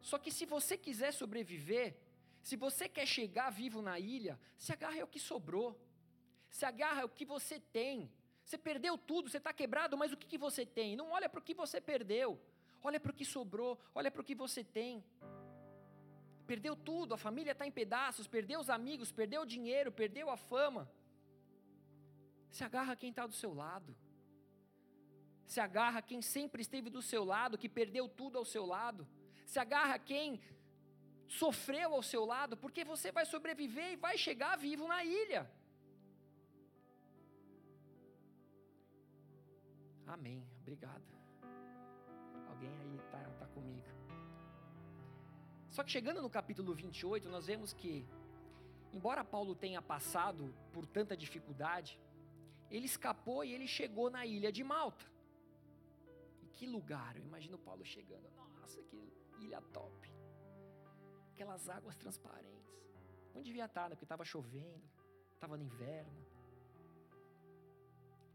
[0.02, 1.96] Só que se você quiser sobreviver,
[2.42, 5.80] se você quer chegar vivo na ilha, se agarra ao que sobrou.
[6.50, 8.12] Se agarra ao que você tem.
[8.44, 10.96] Você perdeu tudo, você está quebrado, mas o que, que você tem?
[10.96, 12.38] Não olha para o que você perdeu.
[12.84, 15.02] Olha para o que sobrou, olha para o que você tem.
[16.46, 20.36] Perdeu tudo, a família está em pedaços, perdeu os amigos, perdeu o dinheiro, perdeu a
[20.36, 20.92] fama.
[22.56, 23.92] Se agarra quem está do seu lado.
[25.54, 29.08] Se agarra quem sempre esteve do seu lado, que perdeu tudo ao seu lado.
[29.52, 30.40] Se agarra quem
[31.42, 35.42] sofreu ao seu lado, porque você vai sobreviver e vai chegar vivo na ilha.
[40.16, 40.40] Amém.
[40.62, 41.08] Obrigado.
[42.52, 43.90] Alguém aí está tá comigo.
[45.72, 48.06] Só que chegando no capítulo 28, nós vemos que,
[48.92, 52.00] embora Paulo tenha passado por tanta dificuldade,
[52.70, 55.06] ele escapou e ele chegou na ilha de Malta.
[56.42, 60.12] E que lugar, eu imagino Paulo chegando, nossa, que ilha top.
[61.32, 62.64] Aquelas águas transparentes.
[63.34, 63.96] Não devia estar, né?
[63.96, 64.88] Porque estava chovendo,
[65.34, 66.26] estava no inverno.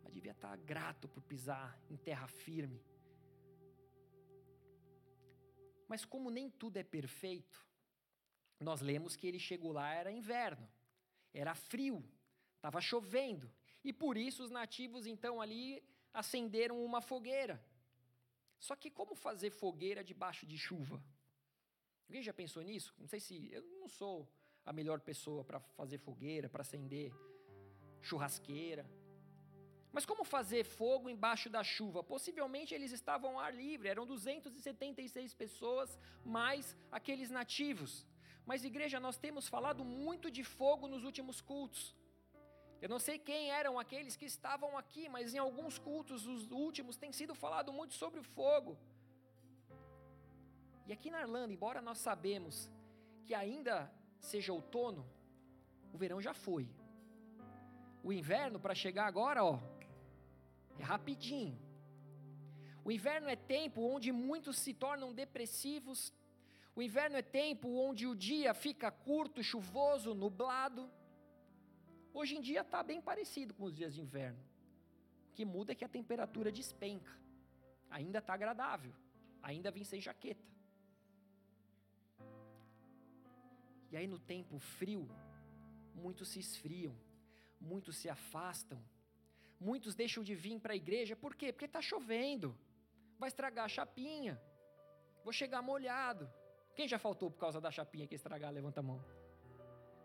[0.03, 2.83] Mas devia estar grato por pisar em terra firme.
[5.87, 7.67] Mas como nem tudo é perfeito,
[8.61, 10.69] nós lemos que ele chegou lá era inverno,
[11.33, 12.05] era frio,
[12.57, 13.51] estava chovendo,
[13.89, 17.57] e por isso os nativos então ali acenderam uma fogueira.
[18.67, 21.03] Só que como fazer fogueira debaixo de chuva?
[22.07, 22.95] Alguém já pensou nisso?
[22.99, 24.17] Não sei se eu não sou
[24.65, 27.15] a melhor pessoa para fazer fogueira, para acender
[28.03, 28.85] churrasqueira.
[29.91, 32.05] Mas como fazer fogo embaixo da chuva?
[32.05, 38.07] Possivelmente eles estavam ao ar livre, eram 276 pessoas, mais aqueles nativos.
[38.45, 41.97] Mas, igreja, nós temos falado muito de fogo nos últimos cultos.
[42.81, 46.97] Eu não sei quem eram aqueles que estavam aqui, mas em alguns cultos, os últimos,
[46.97, 48.79] tem sido falado muito sobre o fogo.
[50.87, 52.71] E aqui na Irlanda, embora nós sabemos
[53.27, 55.05] que ainda seja outono,
[55.93, 56.69] o verão já foi.
[58.03, 59.59] O inverno, para chegar agora, ó,
[60.79, 61.59] é rapidinho.
[62.85, 66.13] O inverno é tempo onde muitos se tornam depressivos.
[66.75, 70.89] O inverno é tempo onde o dia fica curto, chuvoso, nublado.
[72.21, 74.43] Hoje em dia está bem parecido com os dias de inverno.
[75.29, 77.15] O que muda é que a temperatura despenca.
[77.99, 78.95] Ainda está agradável.
[79.51, 80.49] Ainda vem sem jaqueta.
[83.91, 85.05] E aí no tempo frio,
[85.95, 86.95] muitos se esfriam,
[87.71, 88.81] muitos se afastam
[89.61, 91.53] Muitos deixam de vir para a igreja, por quê?
[91.53, 92.57] Porque está chovendo,
[93.19, 94.41] vai estragar a chapinha,
[95.25, 96.31] vou chegar molhado.
[96.77, 98.53] Quem já faltou por causa da chapinha que estragar?
[98.53, 99.05] Levanta a mão.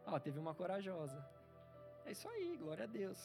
[0.08, 1.24] Ó, teve uma corajosa.
[2.06, 3.20] É isso aí, glória a Deus.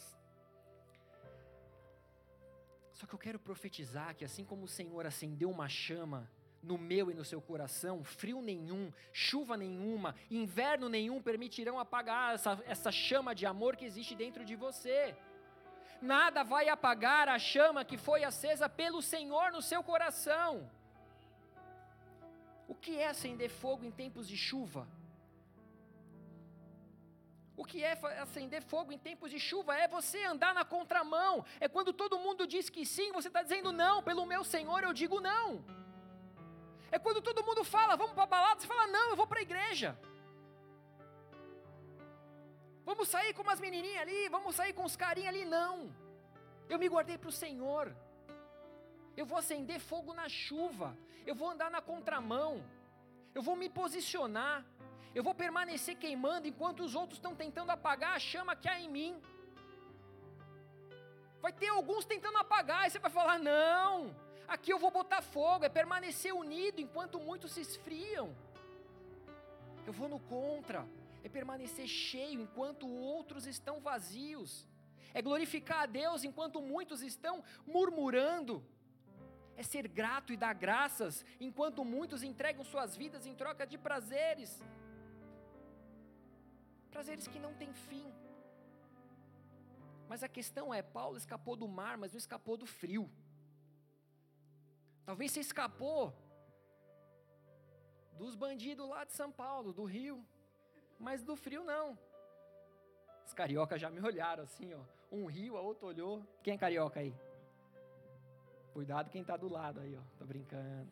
[2.92, 6.30] Só que eu quero profetizar que assim como o Senhor acendeu uma chama
[6.62, 12.60] no meu e no seu coração, frio nenhum, chuva nenhuma, inverno nenhum permitirão apagar essa,
[12.66, 15.16] essa chama de amor que existe dentro de você
[16.00, 20.70] nada vai apagar a chama que foi acesa pelo Senhor no seu coração.
[22.66, 24.86] O que é acender fogo em tempos de chuva?
[27.60, 27.92] O que é
[28.22, 29.76] acender fogo em tempos de chuva?
[29.76, 31.44] É você andar na contramão.
[31.58, 34.00] É quando todo mundo diz que sim, você está dizendo não.
[34.00, 35.64] Pelo meu Senhor eu digo não.
[36.92, 39.40] É quando todo mundo fala, vamos para a balada, você fala, não, eu vou para
[39.40, 39.98] a igreja.
[42.84, 45.44] Vamos sair com umas menininhas ali, vamos sair com os carinhos ali.
[45.44, 45.92] Não.
[46.68, 47.92] Eu me guardei para o Senhor.
[49.16, 50.96] Eu vou acender fogo na chuva.
[51.26, 52.64] Eu vou andar na contramão.
[53.34, 54.64] Eu vou me posicionar.
[55.18, 58.88] Eu vou permanecer queimando enquanto os outros estão tentando apagar a chama que há em
[58.96, 59.12] mim.
[61.44, 64.14] Vai ter alguns tentando apagar, e você vai falar: não,
[64.46, 68.28] aqui eu vou botar fogo, é permanecer unido enquanto muitos se esfriam.
[69.88, 70.86] Eu vou no contra,
[71.24, 74.68] é permanecer cheio enquanto outros estão vazios,
[75.12, 78.64] é glorificar a Deus enquanto muitos estão murmurando,
[79.56, 84.62] é ser grato e dar graças enquanto muitos entregam suas vidas em troca de prazeres
[86.88, 88.06] prazeres que não têm fim.
[90.08, 93.10] Mas a questão é: Paulo escapou do mar, mas não escapou do frio.
[95.04, 96.14] Talvez você escapou
[98.16, 100.24] dos bandidos lá de São Paulo, do Rio
[100.98, 101.96] mas do frio não.
[103.24, 104.80] Os cariocas já me olharam assim, ó.
[105.10, 106.22] Um riu, a outro olhou.
[106.42, 107.14] Quem é carioca aí?
[108.72, 110.02] Cuidado quem está do lado aí, ó.
[110.18, 110.90] Tô brincando.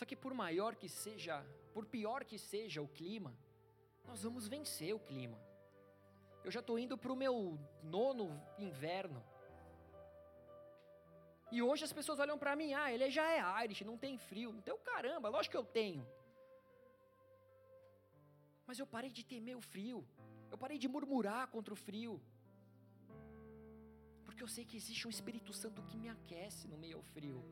[0.00, 1.34] Só que por maior que seja,
[1.74, 3.36] por pior que seja o clima,
[4.08, 5.38] nós vamos vencer o clima.
[6.42, 9.22] Eu já estou indo para o meu nono inverno.
[11.52, 14.54] E hoje as pessoas olham para mim, ah, ele já é Irish, não tem frio.
[14.54, 16.06] Não tem o caramba, lógico que eu tenho.
[18.66, 20.02] Mas eu parei de temer o frio.
[20.50, 22.18] Eu parei de murmurar contra o frio.
[24.24, 27.44] Porque eu sei que existe um Espírito Santo que me aquece no meio ao frio.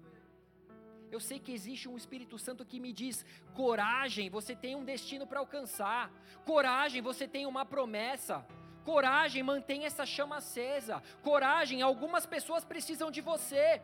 [1.11, 5.27] Eu sei que existe um Espírito Santo que me diz: coragem, você tem um destino
[5.27, 6.11] para alcançar.
[6.45, 8.47] Coragem, você tem uma promessa.
[8.85, 11.03] Coragem, mantenha essa chama acesa.
[11.23, 13.83] Coragem, algumas pessoas precisam de você.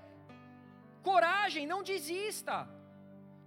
[1.03, 2.57] Coragem, não desista.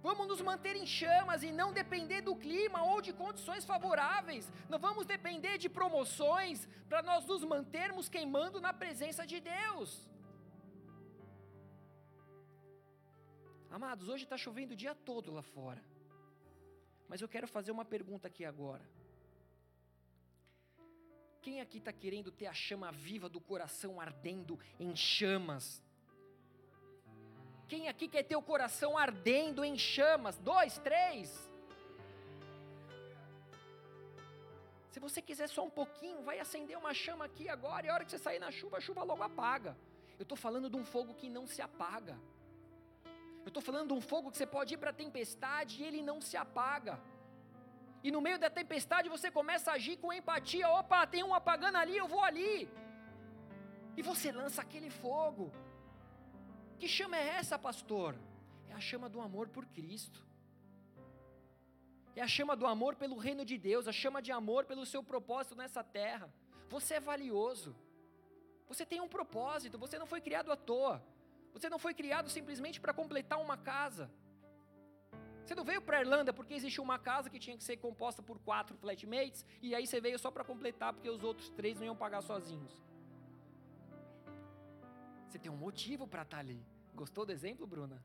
[0.00, 4.50] Vamos nos manter em chamas e não depender do clima ou de condições favoráveis.
[4.68, 10.08] Não vamos depender de promoções para nós nos mantermos queimando na presença de Deus.
[13.70, 15.82] Amados, hoje está chovendo o dia todo lá fora.
[17.08, 18.82] Mas eu quero fazer uma pergunta aqui agora.
[21.42, 25.82] Quem aqui está querendo ter a chama viva do coração ardendo em chamas?
[27.68, 30.38] Quem aqui quer ter o coração ardendo em chamas?
[30.38, 31.48] Dois, três.
[34.90, 38.04] Se você quiser só um pouquinho, vai acender uma chama aqui agora, e a hora
[38.04, 39.76] que você sair na chuva, a chuva logo apaga.
[40.18, 42.18] Eu estou falando de um fogo que não se apaga.
[43.48, 46.00] Eu estou falando de um fogo que você pode ir para a tempestade e ele
[46.08, 46.94] não se apaga.
[48.06, 50.68] E no meio da tempestade você começa a agir com empatia.
[50.68, 52.68] Opa, tem um apagando ali, eu vou ali.
[53.96, 55.50] E você lança aquele fogo.
[56.78, 58.14] Que chama é essa, pastor?
[58.68, 60.20] É a chama do amor por Cristo.
[62.14, 65.02] É a chama do amor pelo reino de Deus, a chama de amor pelo seu
[65.02, 66.30] propósito nessa terra.
[66.68, 67.74] Você é valioso.
[68.68, 71.02] Você tem um propósito, você não foi criado à toa.
[71.52, 74.10] Você não foi criado simplesmente para completar uma casa.
[75.44, 78.22] Você não veio para a Irlanda porque existia uma casa que tinha que ser composta
[78.22, 81.86] por quatro flatmates e aí você veio só para completar porque os outros três não
[81.86, 82.72] iam pagar sozinhos.
[85.26, 86.62] Você tem um motivo para estar tá ali.
[86.94, 88.04] Gostou do exemplo, Bruna?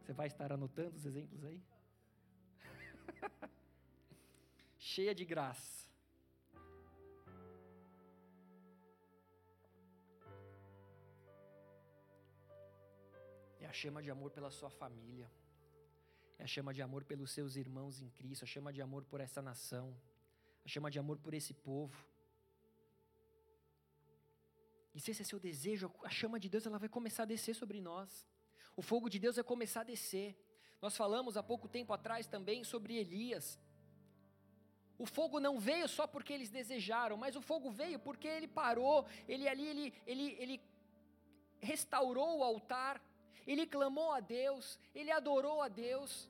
[0.00, 1.60] Você vai estar anotando os exemplos aí?
[4.78, 5.89] Cheia de graça.
[13.66, 15.30] A chama de amor pela sua família,
[16.38, 19.20] é a chama de amor pelos seus irmãos em Cristo, a chama de amor por
[19.20, 19.94] essa nação,
[20.64, 21.96] a chama de amor por esse povo.
[24.94, 27.54] E se esse é seu desejo, a chama de Deus ela vai começar a descer
[27.54, 28.26] sobre nós.
[28.76, 30.36] O fogo de Deus vai começar a descer.
[30.80, 33.58] Nós falamos há pouco tempo atrás também sobre Elias.
[34.98, 39.06] O fogo não veio só porque eles desejaram, mas o fogo veio porque ele parou,
[39.26, 40.60] ele ali, ele, ele, ele
[41.58, 43.00] restaurou o altar,
[43.46, 46.28] ele clamou a Deus, ele adorou a Deus.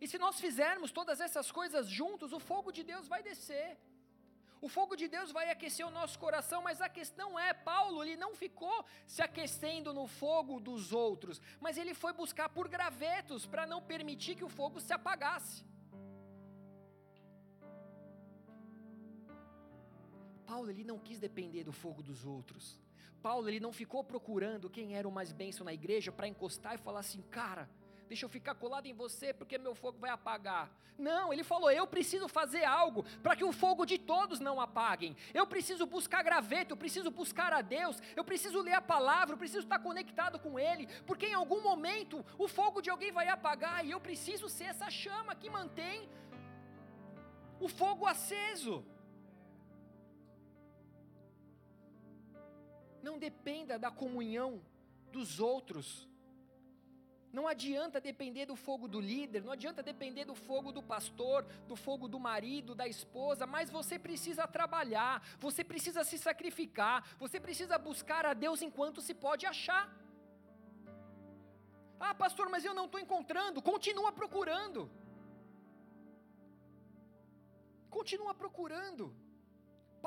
[0.00, 3.78] E se nós fizermos todas essas coisas juntos, o fogo de Deus vai descer.
[4.60, 8.16] O fogo de Deus vai aquecer o nosso coração, mas a questão é, Paulo, ele
[8.16, 13.66] não ficou se aquecendo no fogo dos outros, mas ele foi buscar por gravetos para
[13.66, 15.64] não permitir que o fogo se apagasse.
[20.46, 22.78] Paulo ele não quis depender do fogo dos outros.
[23.26, 26.78] Paulo ele não ficou procurando quem era o mais benção na igreja para encostar e
[26.78, 27.68] falar assim, cara,
[28.06, 30.70] deixa eu ficar colado em você porque meu fogo vai apagar.
[30.96, 35.16] Não, ele falou: eu preciso fazer algo para que o fogo de todos não apaguem.
[35.34, 39.38] Eu preciso buscar graveto, eu preciso buscar a Deus, eu preciso ler a palavra, eu
[39.38, 43.84] preciso estar conectado com Ele, porque em algum momento o fogo de alguém vai apagar
[43.84, 46.08] e eu preciso ser essa chama que mantém
[47.58, 48.84] o fogo aceso.
[53.06, 54.50] Não dependa da comunhão
[55.16, 55.86] dos outros.
[57.36, 61.76] Não adianta depender do fogo do líder, não adianta depender do fogo do pastor, do
[61.76, 65.14] fogo do marido, da esposa, mas você precisa trabalhar,
[65.46, 69.84] você precisa se sacrificar, você precisa buscar a Deus enquanto se pode achar.
[72.06, 73.62] Ah, pastor, mas eu não estou encontrando.
[73.72, 74.90] Continua procurando.
[77.98, 79.14] Continua procurando.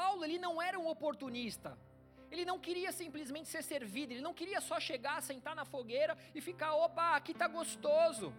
[0.01, 1.71] Paulo, ele não era um oportunista.
[2.31, 6.41] Ele não queria simplesmente ser servido, ele não queria só chegar, sentar na fogueira e
[6.41, 8.33] ficar, opa, aqui está gostoso.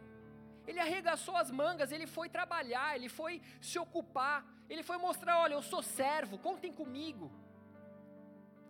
[0.66, 4.38] Ele arregaçou as mangas, ele foi trabalhar, ele foi se ocupar,
[4.68, 7.30] ele foi mostrar: olha, eu sou servo, contem comigo.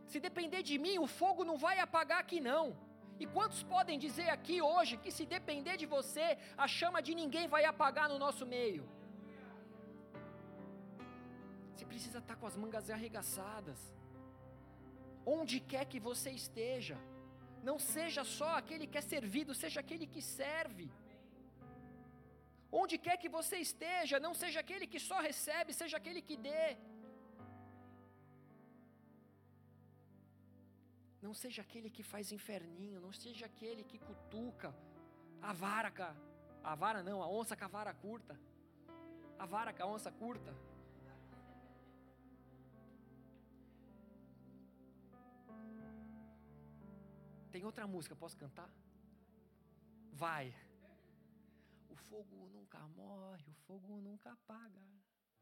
[0.07, 2.65] Se depender de mim, o fogo não vai apagar aqui não.
[3.23, 7.47] E quantos podem dizer aqui hoje que se depender de você, a chama de ninguém
[7.55, 8.89] vai apagar no nosso meio?
[11.75, 14.00] Você precisa estar com as mangas arregaçadas
[15.27, 16.99] onde quer que você esteja.
[17.63, 20.91] Não seja só aquele que é servido, seja aquele que serve.
[22.73, 26.77] Onde quer que você esteja, não seja aquele que só recebe, seja aquele que dê.
[31.21, 34.75] Não seja aquele que faz inferninho, não seja aquele que cutuca
[35.43, 35.93] a vara,
[36.63, 38.39] a vara não, a onça com a vara curta.
[39.39, 40.55] A vara com a onça curta.
[47.51, 48.71] Tem outra música, posso cantar?
[50.13, 50.55] Vai.
[51.89, 54.81] O fogo nunca morre, o fogo nunca apaga.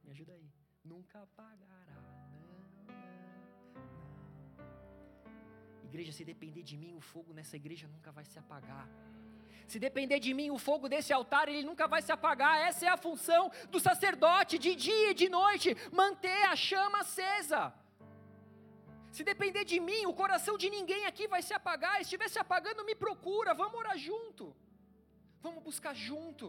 [0.03, 0.51] Me ajuda aí.
[0.85, 1.99] Nunca apagará.
[5.85, 8.89] Igreja, se depender de mim, o fogo nessa igreja nunca vai se apagar.
[9.67, 12.55] Se depender de mim, o fogo desse altar, ele nunca vai se apagar.
[12.69, 17.75] Essa é a função do sacerdote, de dia e de noite, manter a chama acesa.
[19.19, 21.95] Se depender de mim, o coração de ninguém aqui vai se apagar.
[21.97, 23.53] Se estiver se apagando, me procura.
[23.63, 24.45] Vamos orar junto.
[25.47, 26.47] Vamos buscar junto.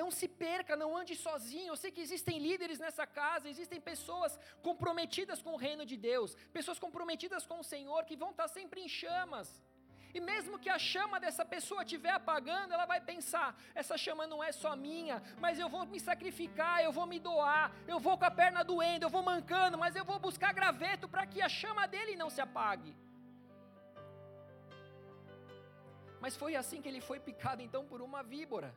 [0.00, 1.70] Não se perca, não ande sozinho.
[1.72, 4.32] Eu sei que existem líderes nessa casa, existem pessoas
[4.68, 8.80] comprometidas com o reino de Deus, pessoas comprometidas com o Senhor que vão estar sempre
[8.86, 9.48] em chamas.
[10.14, 14.42] E mesmo que a chama dessa pessoa estiver apagando, ela vai pensar: essa chama não
[14.44, 18.24] é só minha, mas eu vou me sacrificar, eu vou me doar, eu vou com
[18.24, 21.86] a perna doendo, eu vou mancando, mas eu vou buscar graveto para que a chama
[21.86, 22.94] dele não se apague.
[26.20, 28.72] Mas foi assim que ele foi picado então por uma víbora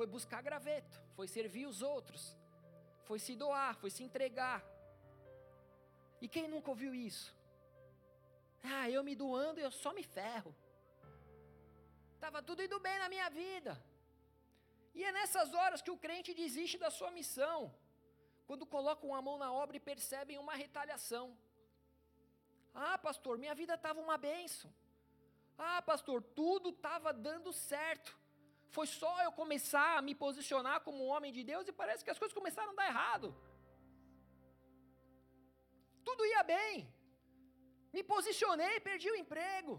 [0.00, 2.34] foi buscar graveto, foi servir os outros,
[3.04, 4.64] foi se doar, foi se entregar.
[6.22, 7.36] E quem nunca ouviu isso?
[8.62, 10.54] Ah, eu me doando, eu só me ferro.
[12.14, 13.72] Estava tudo indo bem na minha vida.
[14.94, 17.74] E é nessas horas que o crente desiste da sua missão,
[18.46, 21.26] quando colocam a mão na obra e percebem uma retaliação.
[22.74, 24.72] Ah, pastor, minha vida estava uma bênção.
[25.58, 28.18] Ah, pastor, tudo estava dando certo.
[28.70, 32.10] Foi só eu começar a me posicionar como um homem de Deus e parece que
[32.10, 33.34] as coisas começaram a dar errado.
[36.04, 36.88] Tudo ia bem.
[37.94, 39.74] Me posicionei, perdi o emprego.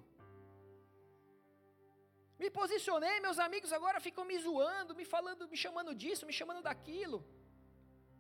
[2.42, 6.62] Me posicionei, meus amigos agora ficam me zoando, me falando, me chamando disso, me chamando
[6.70, 7.20] daquilo.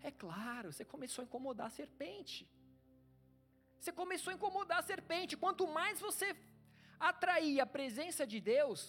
[0.10, 2.42] É claro, você começou a incomodar a serpente.
[3.80, 5.36] Você começou a incomodar a serpente.
[5.44, 6.36] Quanto mais você
[7.12, 8.82] atrair a presença de Deus,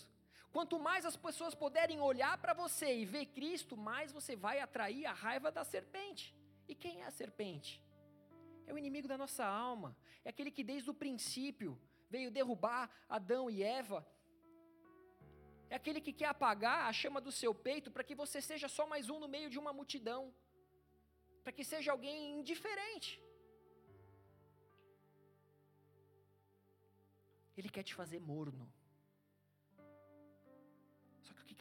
[0.52, 5.06] Quanto mais as pessoas puderem olhar para você e ver Cristo, mais você vai atrair
[5.06, 6.34] a raiva da serpente.
[6.68, 7.82] E quem é a serpente?
[8.66, 9.96] É o inimigo da nossa alma.
[10.24, 14.06] É aquele que desde o princípio veio derrubar Adão e Eva.
[15.70, 18.86] É aquele que quer apagar a chama do seu peito para que você seja só
[18.86, 20.22] mais um no meio de uma multidão.
[21.42, 23.10] Para que seja alguém indiferente.
[27.56, 28.66] Ele quer te fazer morno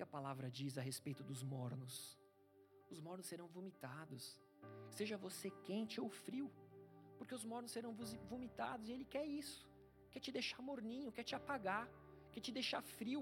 [0.02, 2.20] que a palavra diz a respeito dos mornos?
[2.90, 4.42] Os mornos serão vomitados,
[4.90, 6.52] seja você quente ou frio,
[7.22, 7.94] porque os mornos serão
[8.32, 9.60] vomitados e Ele quer isso,
[10.12, 11.88] quer te deixar morninho, quer te apagar,
[12.32, 13.22] quer te deixar frio.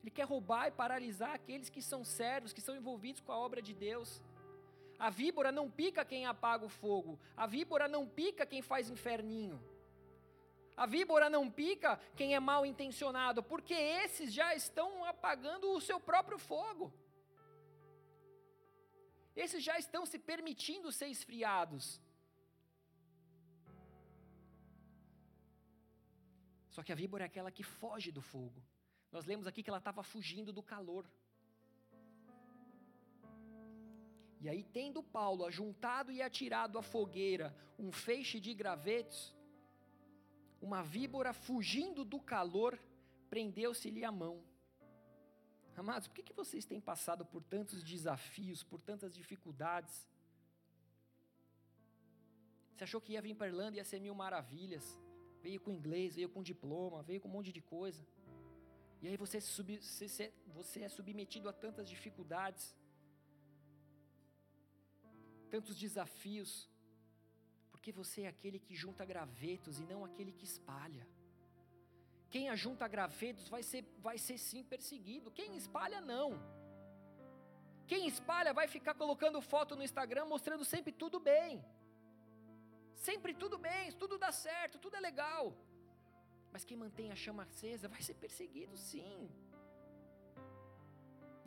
[0.00, 3.62] Ele quer roubar e paralisar aqueles que são servos, que são envolvidos com a obra
[3.62, 4.10] de Deus.
[4.98, 9.58] A víbora não pica quem apaga o fogo, a víbora não pica quem faz inferninho.
[10.76, 13.72] A víbora não pica quem é mal intencionado, porque
[14.04, 16.92] esses já estão apagando o seu próprio fogo.
[19.34, 21.98] Esses já estão se permitindo ser esfriados.
[26.80, 28.58] Só que a víbora é aquela que foge do fogo.
[29.12, 31.04] Nós lemos aqui que ela estava fugindo do calor.
[34.40, 39.36] E aí, tendo Paulo ajuntado e atirado à fogueira um feixe de gravetos,
[40.58, 42.80] uma víbora fugindo do calor
[43.28, 44.42] prendeu-se-lhe a mão.
[45.76, 50.08] Amados, por que, que vocês têm passado por tantos desafios, por tantas dificuldades?
[52.74, 54.98] Você achou que ia vir para Irlanda e ia ser mil maravilhas?
[55.42, 58.02] Veio com inglês, veio com diploma, veio com um monte de coisa.
[59.02, 62.76] E aí você, sub, você, você é submetido a tantas dificuldades,
[65.50, 66.68] tantos desafios.
[67.70, 71.06] Porque você é aquele que junta gravetos e não aquele que espalha.
[72.28, 75.30] Quem ajunta gravetos vai ser, vai ser sim perseguido.
[75.30, 76.28] Quem espalha, não.
[77.90, 81.64] Quem espalha vai ficar colocando foto no Instagram mostrando sempre tudo bem.
[83.08, 85.44] Sempre tudo bem, tudo dá certo, tudo é legal.
[86.52, 89.30] Mas quem mantém a chama acesa vai ser perseguido, sim.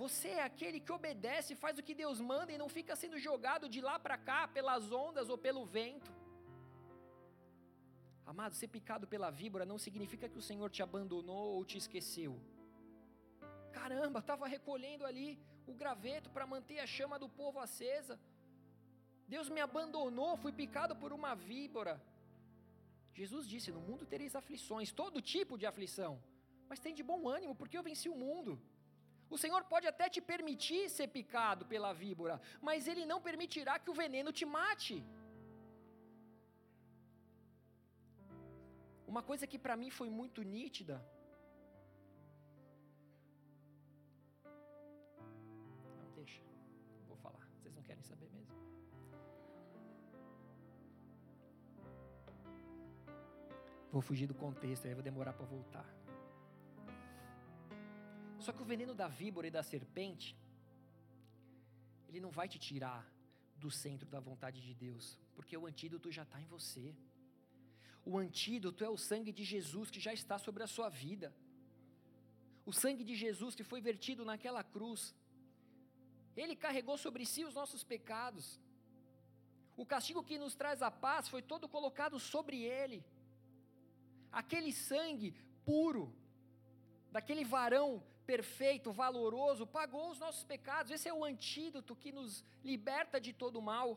[0.04, 3.70] Você é aquele que obedece, faz o que Deus manda e não fica sendo jogado
[3.70, 6.12] de lá para cá pelas ondas ou pelo vento.
[8.26, 12.34] Amado, ser picado pela víbora não significa que o Senhor te abandonou ou te esqueceu.
[13.72, 15.30] Caramba, estava recolhendo ali
[15.68, 18.20] o graveto para manter a chama do povo acesa.
[19.34, 21.94] Deus me abandonou, fui picado por uma víbora.
[23.20, 26.14] Jesus disse: No mundo tereis aflições, todo tipo de aflição,
[26.70, 28.54] mas tem de bom ânimo, porque eu venci o mundo.
[29.36, 32.36] O Senhor pode até te permitir ser picado pela víbora,
[32.68, 34.98] mas Ele não permitirá que o veneno te mate.
[39.14, 40.98] Uma coisa que para mim foi muito nítida.
[53.94, 55.88] Vou fugir do contexto, aí vou demorar para voltar.
[58.46, 60.30] Só que o veneno da víbora e da serpente,
[62.08, 63.02] ele não vai te tirar
[63.64, 65.06] do centro da vontade de Deus.
[65.36, 66.86] Porque o antídoto já está em você.
[68.04, 71.32] O antídoto é o sangue de Jesus que já está sobre a sua vida.
[72.66, 75.16] O sangue de Jesus que foi vertido naquela cruz.
[76.36, 78.60] Ele carregou sobre si os nossos pecados.
[79.78, 83.00] O castigo que nos traz a paz foi todo colocado sobre ele.
[84.42, 85.30] Aquele sangue
[85.64, 86.04] puro,
[87.12, 90.92] daquele varão perfeito, valoroso, pagou os nossos pecados.
[90.92, 93.88] Esse é o antídoto que nos liberta de todo mal.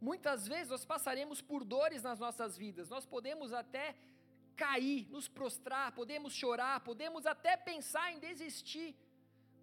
[0.00, 3.96] Muitas vezes nós passaremos por dores nas nossas vidas, nós podemos até
[4.56, 8.96] cair, nos prostrar, podemos chorar, podemos até pensar em desistir,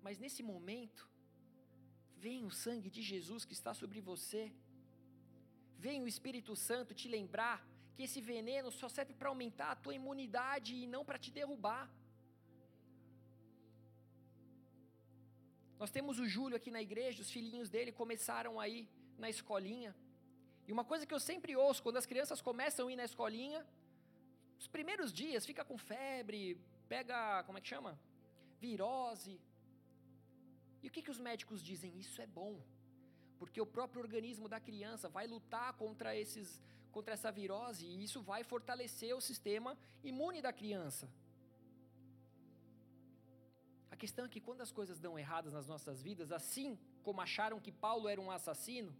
[0.02, 1.10] mas nesse momento,
[2.18, 4.52] vem o sangue de Jesus que está sobre você,
[5.78, 7.66] vem o Espírito Santo te lembrar
[7.96, 11.86] que esse veneno só serve para aumentar a tua imunidade e não para te derrubar.
[15.82, 18.80] Nós temos o Júlio aqui na igreja, os filhinhos dele começaram aí
[19.18, 19.96] na escolinha.
[20.68, 23.66] E uma coisa que eu sempre ouço quando as crianças começam a ir na escolinha,
[24.62, 26.42] os primeiros dias fica com febre,
[26.88, 28.00] pega, como é que chama?
[28.60, 29.40] Virose.
[30.82, 31.98] E o que, que os médicos dizem?
[32.00, 32.54] Isso é bom,
[33.40, 36.62] porque o próprio organismo da criança vai lutar contra esses,
[36.96, 39.72] contra essa virose e isso vai fortalecer o sistema
[40.12, 41.06] imune da criança.
[43.94, 46.70] A questão é que quando as coisas dão erradas nas nossas vidas, assim
[47.06, 48.92] como acharam que Paulo era um assassino,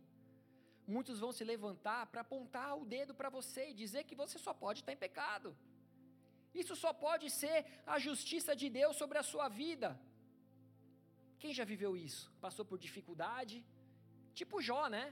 [0.96, 4.54] muitos vão se levantar para apontar o dedo para você e dizer que você só
[4.64, 5.50] pode estar em pecado.
[6.62, 7.58] Isso só pode ser
[7.94, 9.90] a justiça de Deus sobre a sua vida.
[11.42, 12.26] Quem já viveu isso?
[12.46, 13.58] Passou por dificuldade?
[14.40, 15.06] Tipo Jó, né?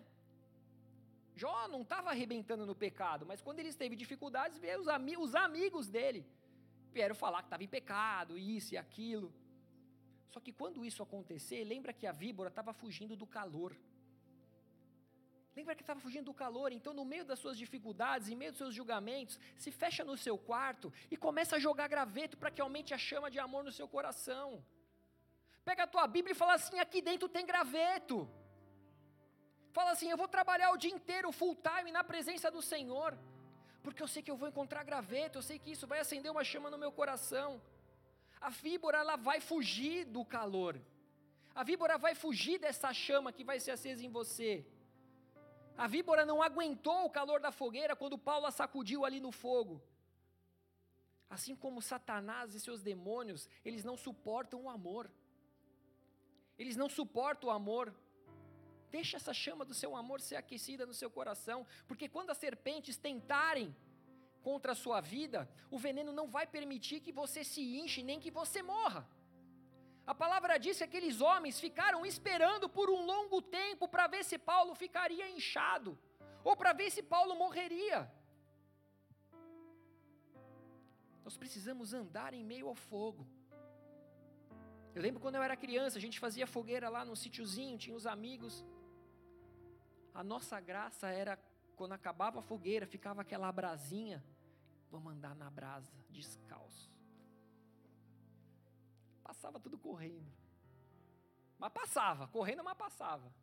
[1.35, 5.33] Jó não estava arrebentando no pecado, mas quando ele teve dificuldades, veio os, ami os
[5.33, 6.25] amigos dele.
[6.91, 9.33] Vieram falar que estava em pecado, isso e aquilo.
[10.29, 13.75] Só que quando isso acontecer, lembra que a víbora estava fugindo do calor.
[15.55, 18.57] Lembra que estava fugindo do calor, então no meio das suas dificuldades, em meio dos
[18.57, 22.93] seus julgamentos, se fecha no seu quarto e começa a jogar graveto para que aumente
[22.93, 24.63] a chama de amor no seu coração.
[25.63, 28.27] Pega a tua Bíblia e fala assim: aqui dentro tem graveto.
[29.77, 33.17] Fala assim: eu vou trabalhar o dia inteiro, full time, na presença do Senhor,
[33.83, 36.43] porque eu sei que eu vou encontrar graveto, eu sei que isso vai acender uma
[36.43, 37.61] chama no meu coração.
[38.39, 40.79] A víbora, ela vai fugir do calor.
[41.55, 44.65] A víbora vai fugir dessa chama que vai ser acesa em você.
[45.77, 49.81] A víbora não aguentou o calor da fogueira quando Paulo a sacudiu ali no fogo.
[51.29, 55.09] Assim como Satanás e seus demônios, eles não suportam o amor.
[56.59, 57.93] Eles não suportam o amor.
[58.95, 62.95] Deixa essa chama do seu amor ser aquecida no seu coração, porque quando as serpentes
[63.07, 63.67] tentarem
[64.47, 65.39] contra a sua vida,
[65.75, 69.01] o veneno não vai permitir que você se enche nem que você morra.
[70.05, 74.37] A palavra diz que aqueles homens ficaram esperando por um longo tempo para ver se
[74.51, 75.97] Paulo ficaria inchado,
[76.43, 77.99] ou para ver se Paulo morreria.
[81.25, 83.25] Nós precisamos andar em meio ao fogo.
[84.93, 88.05] Eu lembro quando eu era criança, a gente fazia fogueira lá no sítiozinho, tinha os
[88.05, 88.63] amigos.
[90.13, 91.37] A nossa graça era
[91.75, 94.23] quando acabava a fogueira, ficava aquela brasinha,
[94.91, 96.91] vamos andar na brasa, descalço.
[99.23, 100.31] Passava tudo correndo.
[101.57, 103.33] Mas passava, correndo, mas passava.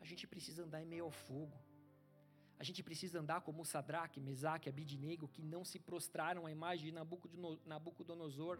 [0.00, 1.56] A gente precisa andar em meio ao fogo.
[2.58, 6.92] A gente precisa andar como Sadraque, Mesaque, Abidinego, que não se prostraram à imagem de
[7.66, 8.58] Nabucodonosor.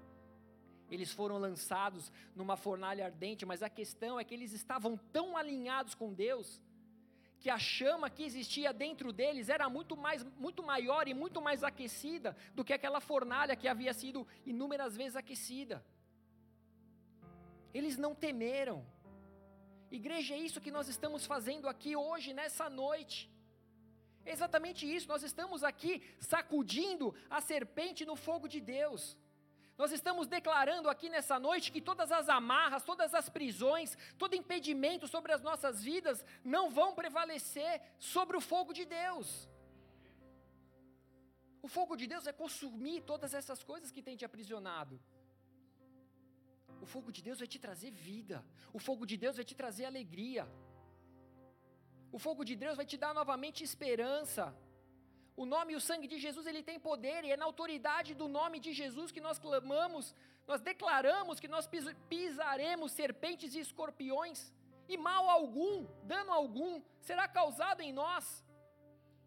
[0.93, 5.95] Eles foram lançados numa fornalha ardente, mas a questão é que eles estavam tão alinhados
[5.95, 6.61] com Deus
[7.40, 11.64] que a chama que existia dentro deles era muito, mais, muito maior e muito mais
[11.64, 15.84] aquecida do que aquela fornalha que havia sido inúmeras vezes aquecida.
[17.72, 18.86] Eles não temeram.
[19.90, 23.18] Igreja, é isso que nós estamos fazendo aqui hoje, nessa noite.
[24.24, 29.16] É exatamente isso, nós estamos aqui sacudindo a serpente no fogo de Deus.
[29.82, 35.06] Nós estamos declarando aqui nessa noite que todas as amarras, todas as prisões, todo impedimento
[35.14, 36.24] sobre as nossas vidas
[36.54, 39.26] não vão prevalecer sobre o fogo de Deus.
[41.66, 44.94] O fogo de Deus é consumir todas essas coisas que tem te aprisionado.
[46.84, 48.38] O fogo de Deus vai te trazer vida.
[48.72, 50.44] O fogo de Deus vai te trazer alegria.
[52.16, 54.44] O fogo de Deus vai te dar novamente esperança.
[55.34, 58.28] O nome e o sangue de Jesus, ele tem poder, e é na autoridade do
[58.28, 60.14] nome de Jesus que nós clamamos,
[60.46, 61.68] nós declaramos que nós
[62.08, 64.52] pisaremos serpentes e escorpiões,
[64.88, 68.44] e mal algum, dano algum, será causado em nós,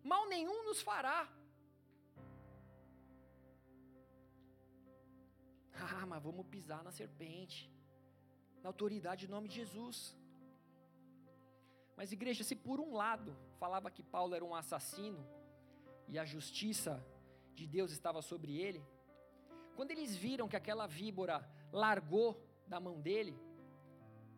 [0.03, 1.27] mal nenhum nos fará.
[5.97, 7.69] Ah, mas vamos pisar na serpente,
[8.63, 10.17] na autoridade do nome de Jesus.
[11.97, 15.21] Mas, igreja, se por um lado falava que Paulo era um assassino
[16.07, 17.03] e a justiça
[17.53, 18.83] de Deus estava sobre ele,
[19.75, 21.37] quando eles viram que aquela víbora
[21.71, 23.37] largou da mão dele,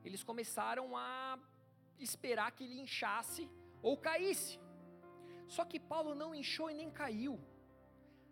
[0.03, 1.38] eles começaram a
[1.99, 3.49] esperar que ele inchasse
[3.82, 4.59] ou caísse.
[5.47, 7.39] Só que Paulo não inchou e nem caiu.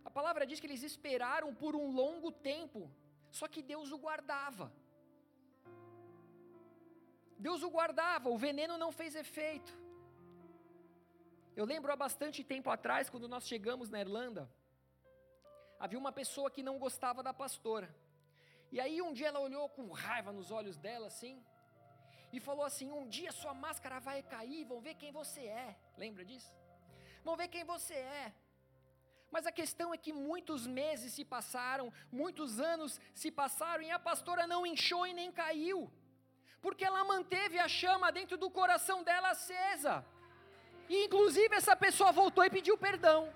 [0.04, 2.90] A palavra diz que eles esperaram por um longo tempo,
[3.32, 4.72] só que Deus o guardava.
[7.38, 9.85] Deus o guardava, o veneno não fez efeito.
[11.56, 14.44] Eu lembro há bastante tempo atrás, quando nós chegamos na Irlanda,
[15.80, 17.90] havia uma pessoa que não gostava da pastora.
[18.74, 21.36] E aí um dia ela olhou com raiva nos olhos dela assim,
[22.34, 25.78] e falou assim: Um dia sua máscara vai cair, vão ver quem você é.
[25.98, 26.54] Lembra disso?
[27.24, 28.34] Vão ver quem você é.
[29.32, 34.00] Mas a questão é que muitos meses se passaram, muitos anos se passaram e a
[34.10, 35.80] pastora não inchou e nem caiu
[36.66, 40.04] porque ela manteve a chama dentro do coração dela acesa.
[40.88, 43.34] E inclusive essa pessoa voltou e pediu perdão.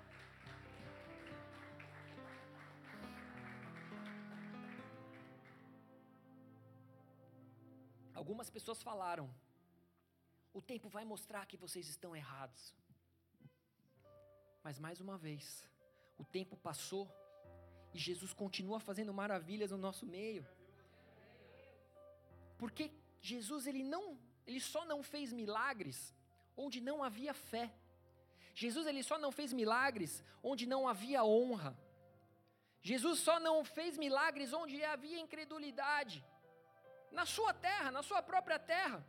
[8.14, 9.34] Algumas pessoas falaram:
[10.54, 12.76] o tempo vai mostrar que vocês estão errados.
[14.64, 15.68] Mas mais uma vez,
[16.18, 17.10] o tempo passou
[17.94, 20.46] e Jesus continua fazendo maravilhas no nosso meio.
[22.58, 26.14] Porque Jesus ele não, ele só não fez milagres
[26.66, 27.68] onde não havia fé.
[28.54, 31.72] Jesus ele só não fez milagres onde não havia honra.
[32.82, 36.18] Jesus só não fez milagres onde havia incredulidade.
[37.12, 39.00] Na sua terra, na sua própria terra.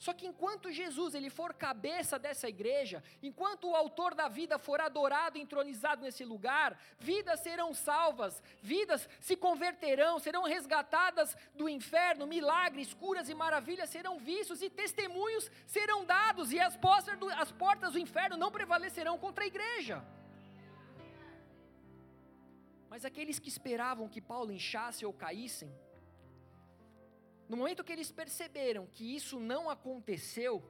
[0.00, 4.80] Só que enquanto Jesus ele for cabeça dessa igreja, enquanto o autor da vida for
[4.80, 12.26] adorado e entronizado nesse lugar, vidas serão salvas, vidas se converterão, serão resgatadas do inferno,
[12.26, 17.52] milagres, curas e maravilhas serão vistos e testemunhos serão dados e as portas do, as
[17.52, 20.02] portas do inferno não prevalecerão contra a igreja.
[22.88, 25.70] Mas aqueles que esperavam que Paulo inchasse ou caíssem,
[27.50, 30.62] no momento que eles perceberam que isso não aconteceu,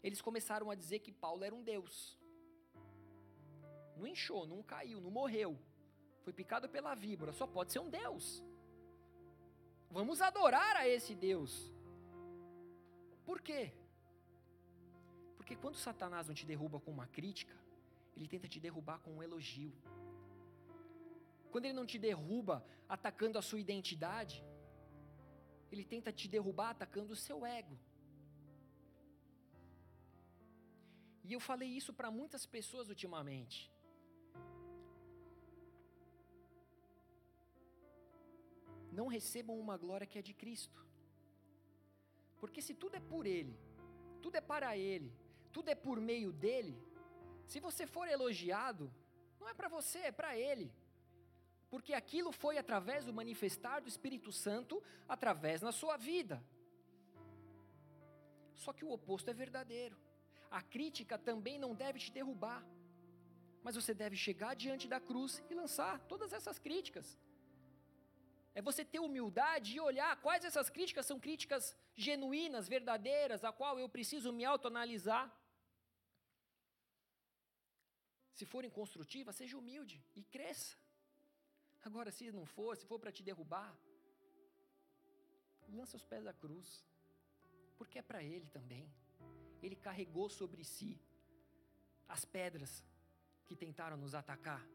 [0.00, 2.16] eles começaram a dizer que Paulo era um Deus.
[3.96, 5.58] Não inchou, não caiu, não morreu.
[6.22, 8.40] Foi picado pela víbora, só pode ser um Deus.
[9.90, 11.52] Vamos adorar a esse Deus.
[13.26, 13.72] Por quê?
[15.36, 17.56] Porque quando Satanás não te derruba com uma crítica,
[18.16, 19.74] ele tenta te derrubar com um elogio.
[21.50, 24.44] Quando ele não te derruba atacando a sua identidade,
[25.70, 27.76] ele tenta te derrubar atacando o seu ego.
[31.24, 33.70] E eu falei isso para muitas pessoas ultimamente.
[38.90, 40.80] Não recebam uma glória que é de Cristo.
[42.40, 43.54] Porque se tudo é por Ele,
[44.22, 45.12] tudo é para Ele,
[45.52, 46.76] tudo é por meio dele,
[47.46, 48.92] se você for elogiado,
[49.40, 50.72] não é para você, é para Ele
[51.70, 56.42] porque aquilo foi através do manifestar do Espírito Santo através na sua vida.
[58.54, 59.96] Só que o oposto é verdadeiro.
[60.50, 62.64] A crítica também não deve te derrubar,
[63.62, 67.18] mas você deve chegar diante da cruz e lançar todas essas críticas.
[68.54, 73.78] É você ter humildade e olhar quais essas críticas são críticas genuínas, verdadeiras, a qual
[73.78, 75.26] eu preciso me autoanalisar.
[78.32, 80.76] Se forem construtivas, seja humilde e cresça.
[81.82, 83.76] Agora, se não for, se for para te derrubar,
[85.68, 86.84] lança os pés da cruz,
[87.76, 88.92] porque é para Ele também.
[89.62, 91.00] Ele carregou sobre si
[92.08, 92.84] as pedras
[93.46, 94.66] que tentaram nos atacar.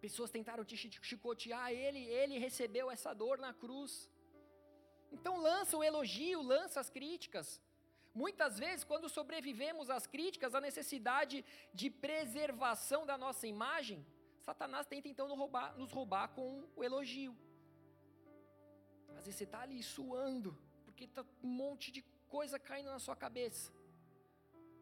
[0.00, 4.08] Pessoas tentaram te chicotear, ele, ele recebeu essa dor na cruz.
[5.10, 7.60] Então lança o elogio, lança as críticas.
[8.22, 11.36] Muitas vezes, quando sobrevivemos às críticas, à necessidade
[11.80, 13.98] de preservação da nossa imagem,
[14.48, 16.46] Satanás tenta então nos roubar, nos roubar com
[16.78, 17.34] o elogio.
[19.16, 20.50] Às vezes você está ali suando,
[20.84, 22.02] porque está um monte de
[22.36, 23.72] coisa caindo na sua cabeça.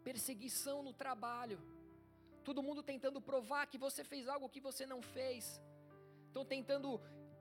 [0.08, 1.58] Perseguição no trabalho.
[2.48, 5.60] Todo mundo tentando provar que você fez algo que você não fez.
[6.28, 6.90] Estão tentando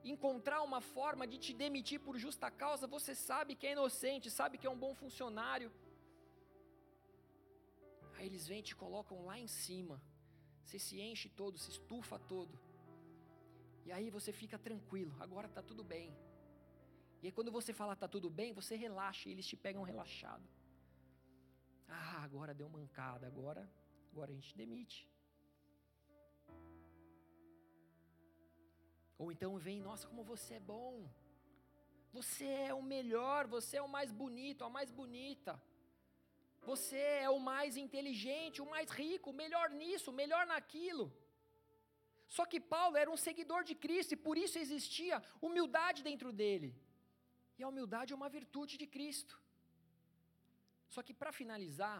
[0.04, 4.58] encontrar uma forma de te demitir por justa causa, você sabe que é inocente, sabe
[4.58, 5.70] que é um bom funcionário.
[8.16, 10.00] Aí eles vêm e te colocam lá em cima.
[10.64, 12.58] Você se enche todo, se estufa todo.
[13.84, 16.08] E aí você fica tranquilo, agora está tudo bem.
[17.22, 20.46] E aí quando você fala está tudo bem, você relaxa e eles te pegam relaxado.
[21.88, 23.70] Ah, agora deu mancada, agora,
[24.10, 25.08] agora a gente demite.
[29.18, 31.08] Ou então vem, nossa, como você é bom.
[32.12, 35.60] Você é o melhor, você é o mais bonito, a mais bonita.
[36.70, 41.06] Você é o mais inteligente, o mais rico, melhor nisso, melhor naquilo.
[42.36, 46.70] Só que Paulo era um seguidor de Cristo e por isso existia humildade dentro dele.
[47.58, 49.40] E a humildade é uma virtude de Cristo.
[50.88, 51.98] Só que para finalizar,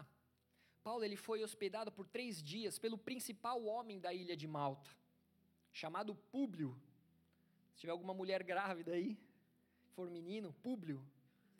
[0.83, 4.89] Paulo ele foi hospedado por três dias pelo principal homem da ilha de Malta,
[5.71, 6.71] chamado Públio.
[7.73, 9.17] Se tiver alguma mulher grávida aí,
[9.95, 10.99] for menino, Públio,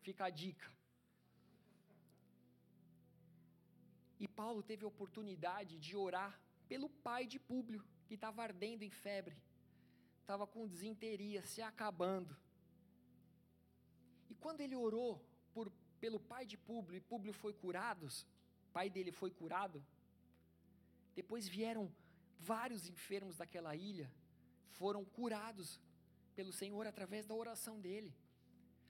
[0.00, 0.77] fica a dica.
[4.18, 8.90] E Paulo teve a oportunidade de orar pelo pai de Públio, que estava ardendo em
[8.90, 9.36] febre,
[10.20, 12.36] estava com desinteria, se acabando.
[14.28, 18.08] E quando ele orou por, pelo pai de Públio e Públio foi curado,
[18.72, 19.84] pai dele foi curado,
[21.14, 21.92] depois vieram
[22.38, 24.10] vários enfermos daquela ilha,
[24.70, 25.80] foram curados
[26.34, 28.14] pelo Senhor através da oração dele,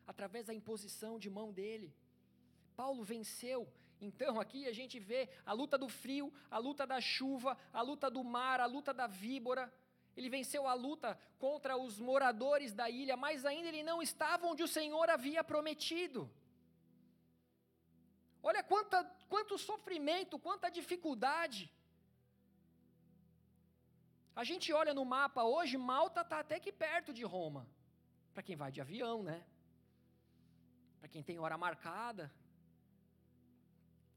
[0.07, 1.95] através da imposição de mão dele.
[2.76, 3.66] Paulo venceu
[4.01, 8.11] então aqui a gente vê a luta do frio, a luta da chuva, a luta
[8.11, 9.73] do mar, a luta da víbora.
[10.17, 14.63] Ele venceu a luta contra os moradores da ilha, mas ainda ele não estava onde
[14.63, 16.31] o Senhor havia prometido.
[18.43, 21.71] Olha quanta, quanto sofrimento, quanta dificuldade.
[24.35, 27.69] A gente olha no mapa hoje, Malta está até que perto de Roma.
[28.33, 29.45] Para quem vai de avião, né?
[31.01, 32.33] Para quem tem hora marcada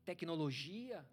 [0.05, 1.05] tecnologia.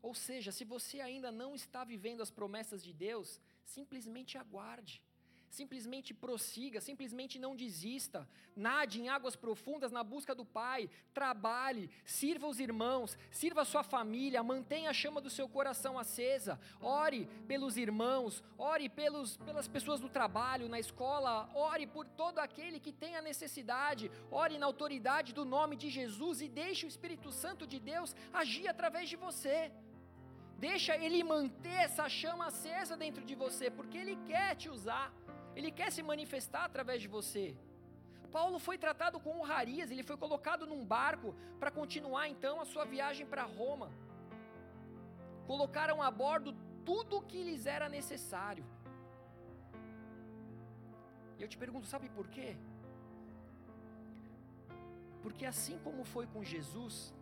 [0.00, 5.02] Ou seja, se você ainda não está vivendo as promessas de Deus, simplesmente aguarde.
[5.50, 8.28] Simplesmente prossiga, simplesmente não desista.
[8.54, 10.90] Nade em águas profundas na busca do Pai.
[11.14, 16.60] Trabalhe, sirva os irmãos, sirva a sua família, mantenha a chama do seu coração acesa.
[16.80, 22.78] Ore pelos irmãos, ore pelos, pelas pessoas do trabalho, na escola, ore por todo aquele
[22.78, 24.10] que tenha necessidade.
[24.30, 28.68] Ore na autoridade do nome de Jesus e deixe o Espírito Santo de Deus agir
[28.68, 29.72] através de você.
[30.58, 35.14] Deixa ele manter essa chama acesa dentro de você, porque ele quer te usar.
[35.58, 37.44] Ele quer se manifestar através de você.
[38.36, 42.84] Paulo foi tratado com honrarias, ele foi colocado num barco para continuar então a sua
[42.84, 43.88] viagem para Roma.
[45.50, 46.50] Colocaram a bordo
[46.90, 48.64] tudo o que lhes era necessário.
[51.36, 52.50] E eu te pergunto, sabe por quê?
[55.24, 57.12] Porque assim como foi com Jesus,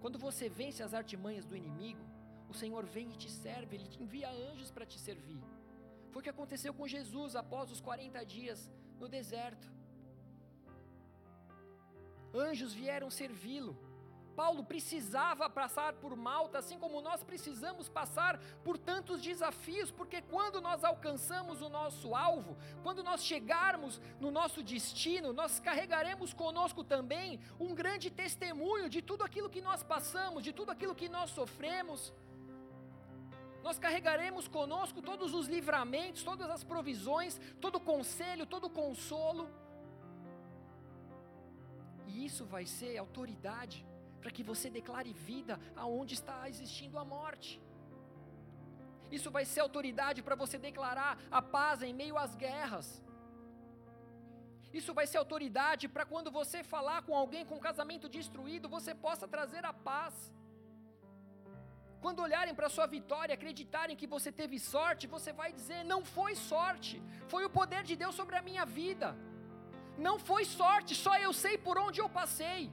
[0.00, 2.04] quando você vence as artimanhas do inimigo,
[2.48, 5.42] o Senhor vem e te serve, ele te envia anjos para te servir.
[6.16, 9.70] Foi o que aconteceu com Jesus após os 40 dias no deserto.
[12.34, 13.76] Anjos vieram servi-lo.
[14.34, 20.58] Paulo precisava passar por Malta, assim como nós precisamos passar por tantos desafios, porque quando
[20.58, 27.38] nós alcançamos o nosso alvo, quando nós chegarmos no nosso destino, nós carregaremos conosco também
[27.60, 32.10] um grande testemunho de tudo aquilo que nós passamos, de tudo aquilo que nós sofremos
[33.66, 39.44] nós carregaremos conosco todos os livramentos, todas as provisões, todo o conselho, todo consolo.
[42.10, 43.78] E isso vai ser autoridade
[44.20, 45.54] para que você declare vida
[45.84, 47.52] aonde está existindo a morte.
[49.10, 52.88] Isso vai ser autoridade para você declarar a paz em meio às guerras.
[54.72, 58.94] Isso vai ser autoridade para quando você falar com alguém com um casamento destruído, você
[58.94, 60.14] possa trazer a paz.
[62.00, 66.04] Quando olharem para a sua vitória, acreditarem que você teve sorte, você vai dizer: não
[66.04, 69.16] foi sorte, foi o poder de Deus sobre a minha vida.
[69.98, 72.70] Não foi sorte, só eu sei por onde eu passei.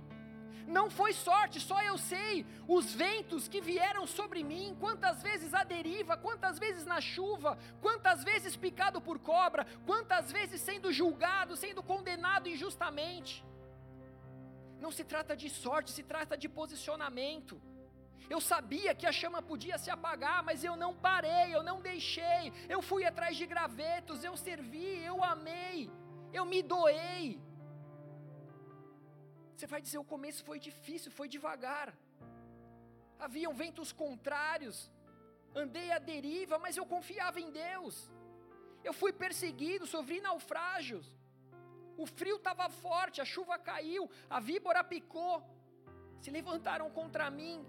[0.68, 5.64] Não foi sorte, só eu sei os ventos que vieram sobre mim, quantas vezes a
[5.64, 11.84] deriva, quantas vezes na chuva, quantas vezes picado por cobra, quantas vezes sendo julgado, sendo
[11.84, 13.44] condenado injustamente.
[14.80, 17.62] Não se trata de sorte, se trata de posicionamento.
[18.30, 22.52] Eu sabia que a chama podia se apagar, mas eu não parei, eu não deixei.
[22.70, 25.92] Eu fui atrás de gravetos, eu servi, eu amei,
[26.32, 27.42] eu me doei.
[29.56, 31.94] Você vai dizer: o começo foi difícil, foi devagar.
[33.20, 34.92] Haviam ventos contrários,
[35.56, 38.12] andei à deriva, mas eu confiava em Deus.
[38.84, 41.08] Eu fui perseguido, sofri naufrágios.
[41.98, 45.44] O frio estava forte, a chuva caiu, a víbora picou.
[46.20, 47.66] Se levantaram contra mim,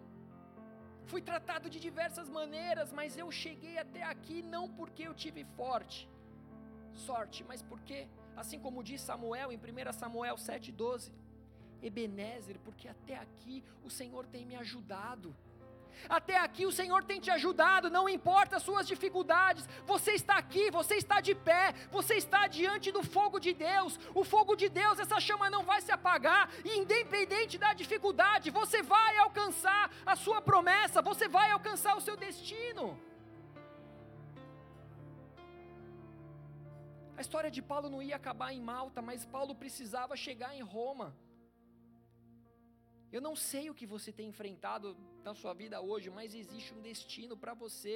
[1.07, 6.09] Fui tratado de diversas maneiras, mas eu cheguei até aqui não porque eu tive forte,
[6.95, 11.13] sorte, mas porque, assim como diz Samuel em 1 Samuel 7,12,
[11.83, 15.37] Ebenezer, porque até aqui o Senhor tem me ajudado.
[16.09, 19.69] Até aqui o Senhor tem te ajudado, não importa as suas dificuldades.
[19.87, 23.99] Você está aqui, você está de pé, você está diante do fogo de Deus.
[24.15, 28.83] O fogo de Deus, essa chama não vai se apagar, e independente da dificuldade, você
[28.83, 32.99] vai alcançar a sua promessa, você vai alcançar o seu destino.
[37.17, 41.15] A história de Paulo não ia acabar em Malta, mas Paulo precisava chegar em Roma.
[43.15, 44.87] Eu não sei o que você tem enfrentado
[45.27, 47.95] na sua vida hoje, mas existe um destino para você.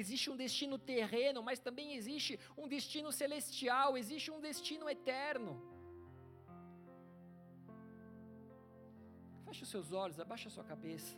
[0.00, 5.52] Existe um destino terreno, mas também existe um destino celestial, existe um destino eterno.
[9.44, 11.14] Feche os seus olhos, abaixa a sua cabeça.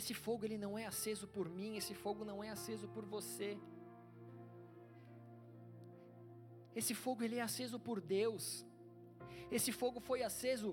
[0.00, 3.50] Esse fogo ele não é aceso por mim, esse fogo não é aceso por você.
[6.80, 8.44] Esse fogo ele é aceso por Deus.
[9.56, 10.68] Esse fogo foi aceso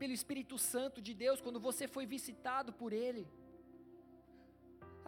[0.00, 3.24] pelo Espírito Santo de Deus quando você foi visitado por ele.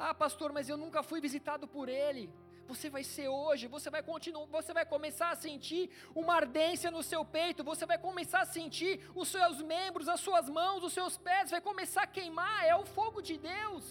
[0.05, 2.24] Ah, pastor, mas eu nunca fui visitado por ele.
[2.70, 7.03] Você vai ser hoje, você vai continuar, você vai começar a sentir uma ardência no
[7.03, 11.18] seu peito, você vai começar a sentir os seus membros, as suas mãos, os seus
[11.18, 13.84] pés, vai começar a queimar, é o fogo de Deus.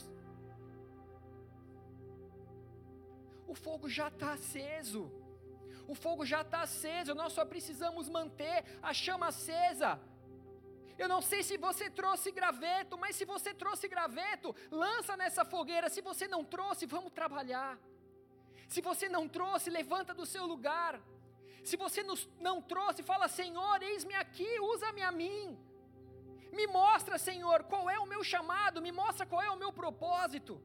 [3.46, 5.04] O fogo já está aceso
[5.92, 8.58] o fogo já está aceso, nós só precisamos manter
[8.90, 9.92] a chama acesa.
[11.02, 15.90] Eu não sei se você trouxe graveto, mas se você trouxe graveto, lança nessa fogueira.
[15.90, 17.72] Se você não trouxe, vamos trabalhar.
[18.74, 21.02] Se você não trouxe, levanta do seu lugar.
[21.64, 22.04] Se você
[22.48, 25.58] não trouxe, fala: Senhor, eis-me aqui, usa-me a mim.
[26.60, 30.62] Me mostra, Senhor, qual é o meu chamado, me mostra qual é o meu propósito.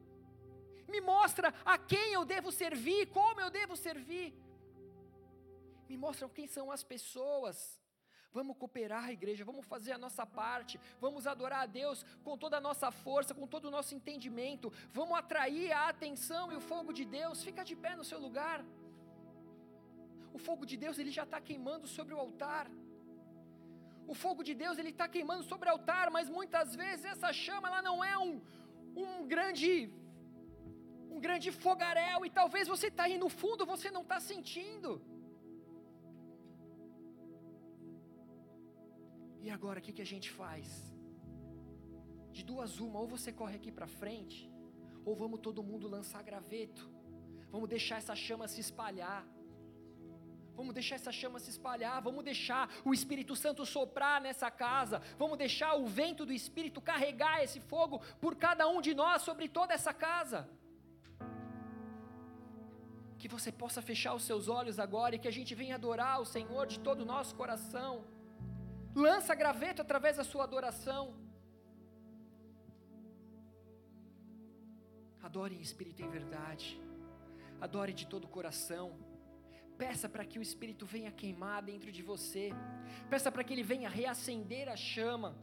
[0.87, 4.27] Me mostra a quem eu devo servir, como eu devo servir
[5.89, 7.57] me mostram quem são as pessoas.
[8.37, 12.65] Vamos cooperar, igreja, vamos fazer a nossa parte, vamos adorar a Deus com toda a
[12.67, 17.05] nossa força, com todo o nosso entendimento, vamos atrair a atenção e o fogo de
[17.05, 17.43] Deus.
[17.49, 18.59] Fica de pé no seu lugar.
[20.37, 22.65] O fogo de Deus ele já está queimando sobre o altar.
[24.05, 27.69] O fogo de Deus ele está queimando sobre o altar, mas muitas vezes essa chama
[27.69, 28.33] ela não é um,
[29.03, 29.71] um grande
[31.15, 34.89] um grande fogaréu e talvez você está aí no fundo você não está sentindo.
[39.45, 40.67] E agora o que, que a gente faz?
[42.35, 44.37] De duas uma, ou você corre aqui para frente,
[45.07, 46.83] ou vamos todo mundo lançar graveto.
[47.53, 49.21] Vamos deixar essa chama se espalhar.
[50.59, 55.37] Vamos deixar essa chama se espalhar, vamos deixar o Espírito Santo soprar nessa casa, vamos
[55.37, 59.73] deixar o vento do Espírito carregar esse fogo por cada um de nós sobre toda
[59.73, 60.39] essa casa.
[63.19, 66.29] Que você possa fechar os seus olhos agora e que a gente venha adorar o
[66.35, 68.14] Senhor de todo o nosso coração.
[68.95, 71.13] Lança graveto através da sua adoração.
[75.21, 76.79] Adore em espírito e em verdade.
[77.59, 78.97] Adore de todo o coração.
[79.77, 82.51] Peça para que o Espírito venha queimar dentro de você.
[83.09, 85.35] Peça para que ele venha reacender a chama.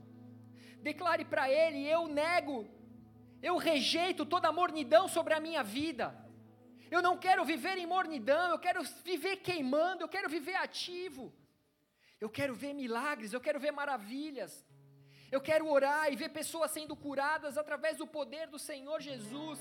[0.80, 2.66] Declare para ele: Eu nego,
[3.42, 6.16] eu rejeito toda a mornidão sobre a minha vida.
[6.90, 11.32] Eu não quero viver em mornidão, eu quero viver queimando, eu quero viver ativo.
[12.22, 14.52] Eu quero ver milagres, eu quero ver maravilhas.
[15.34, 19.58] Eu quero orar e ver pessoas sendo curadas através do poder do Senhor Jesus.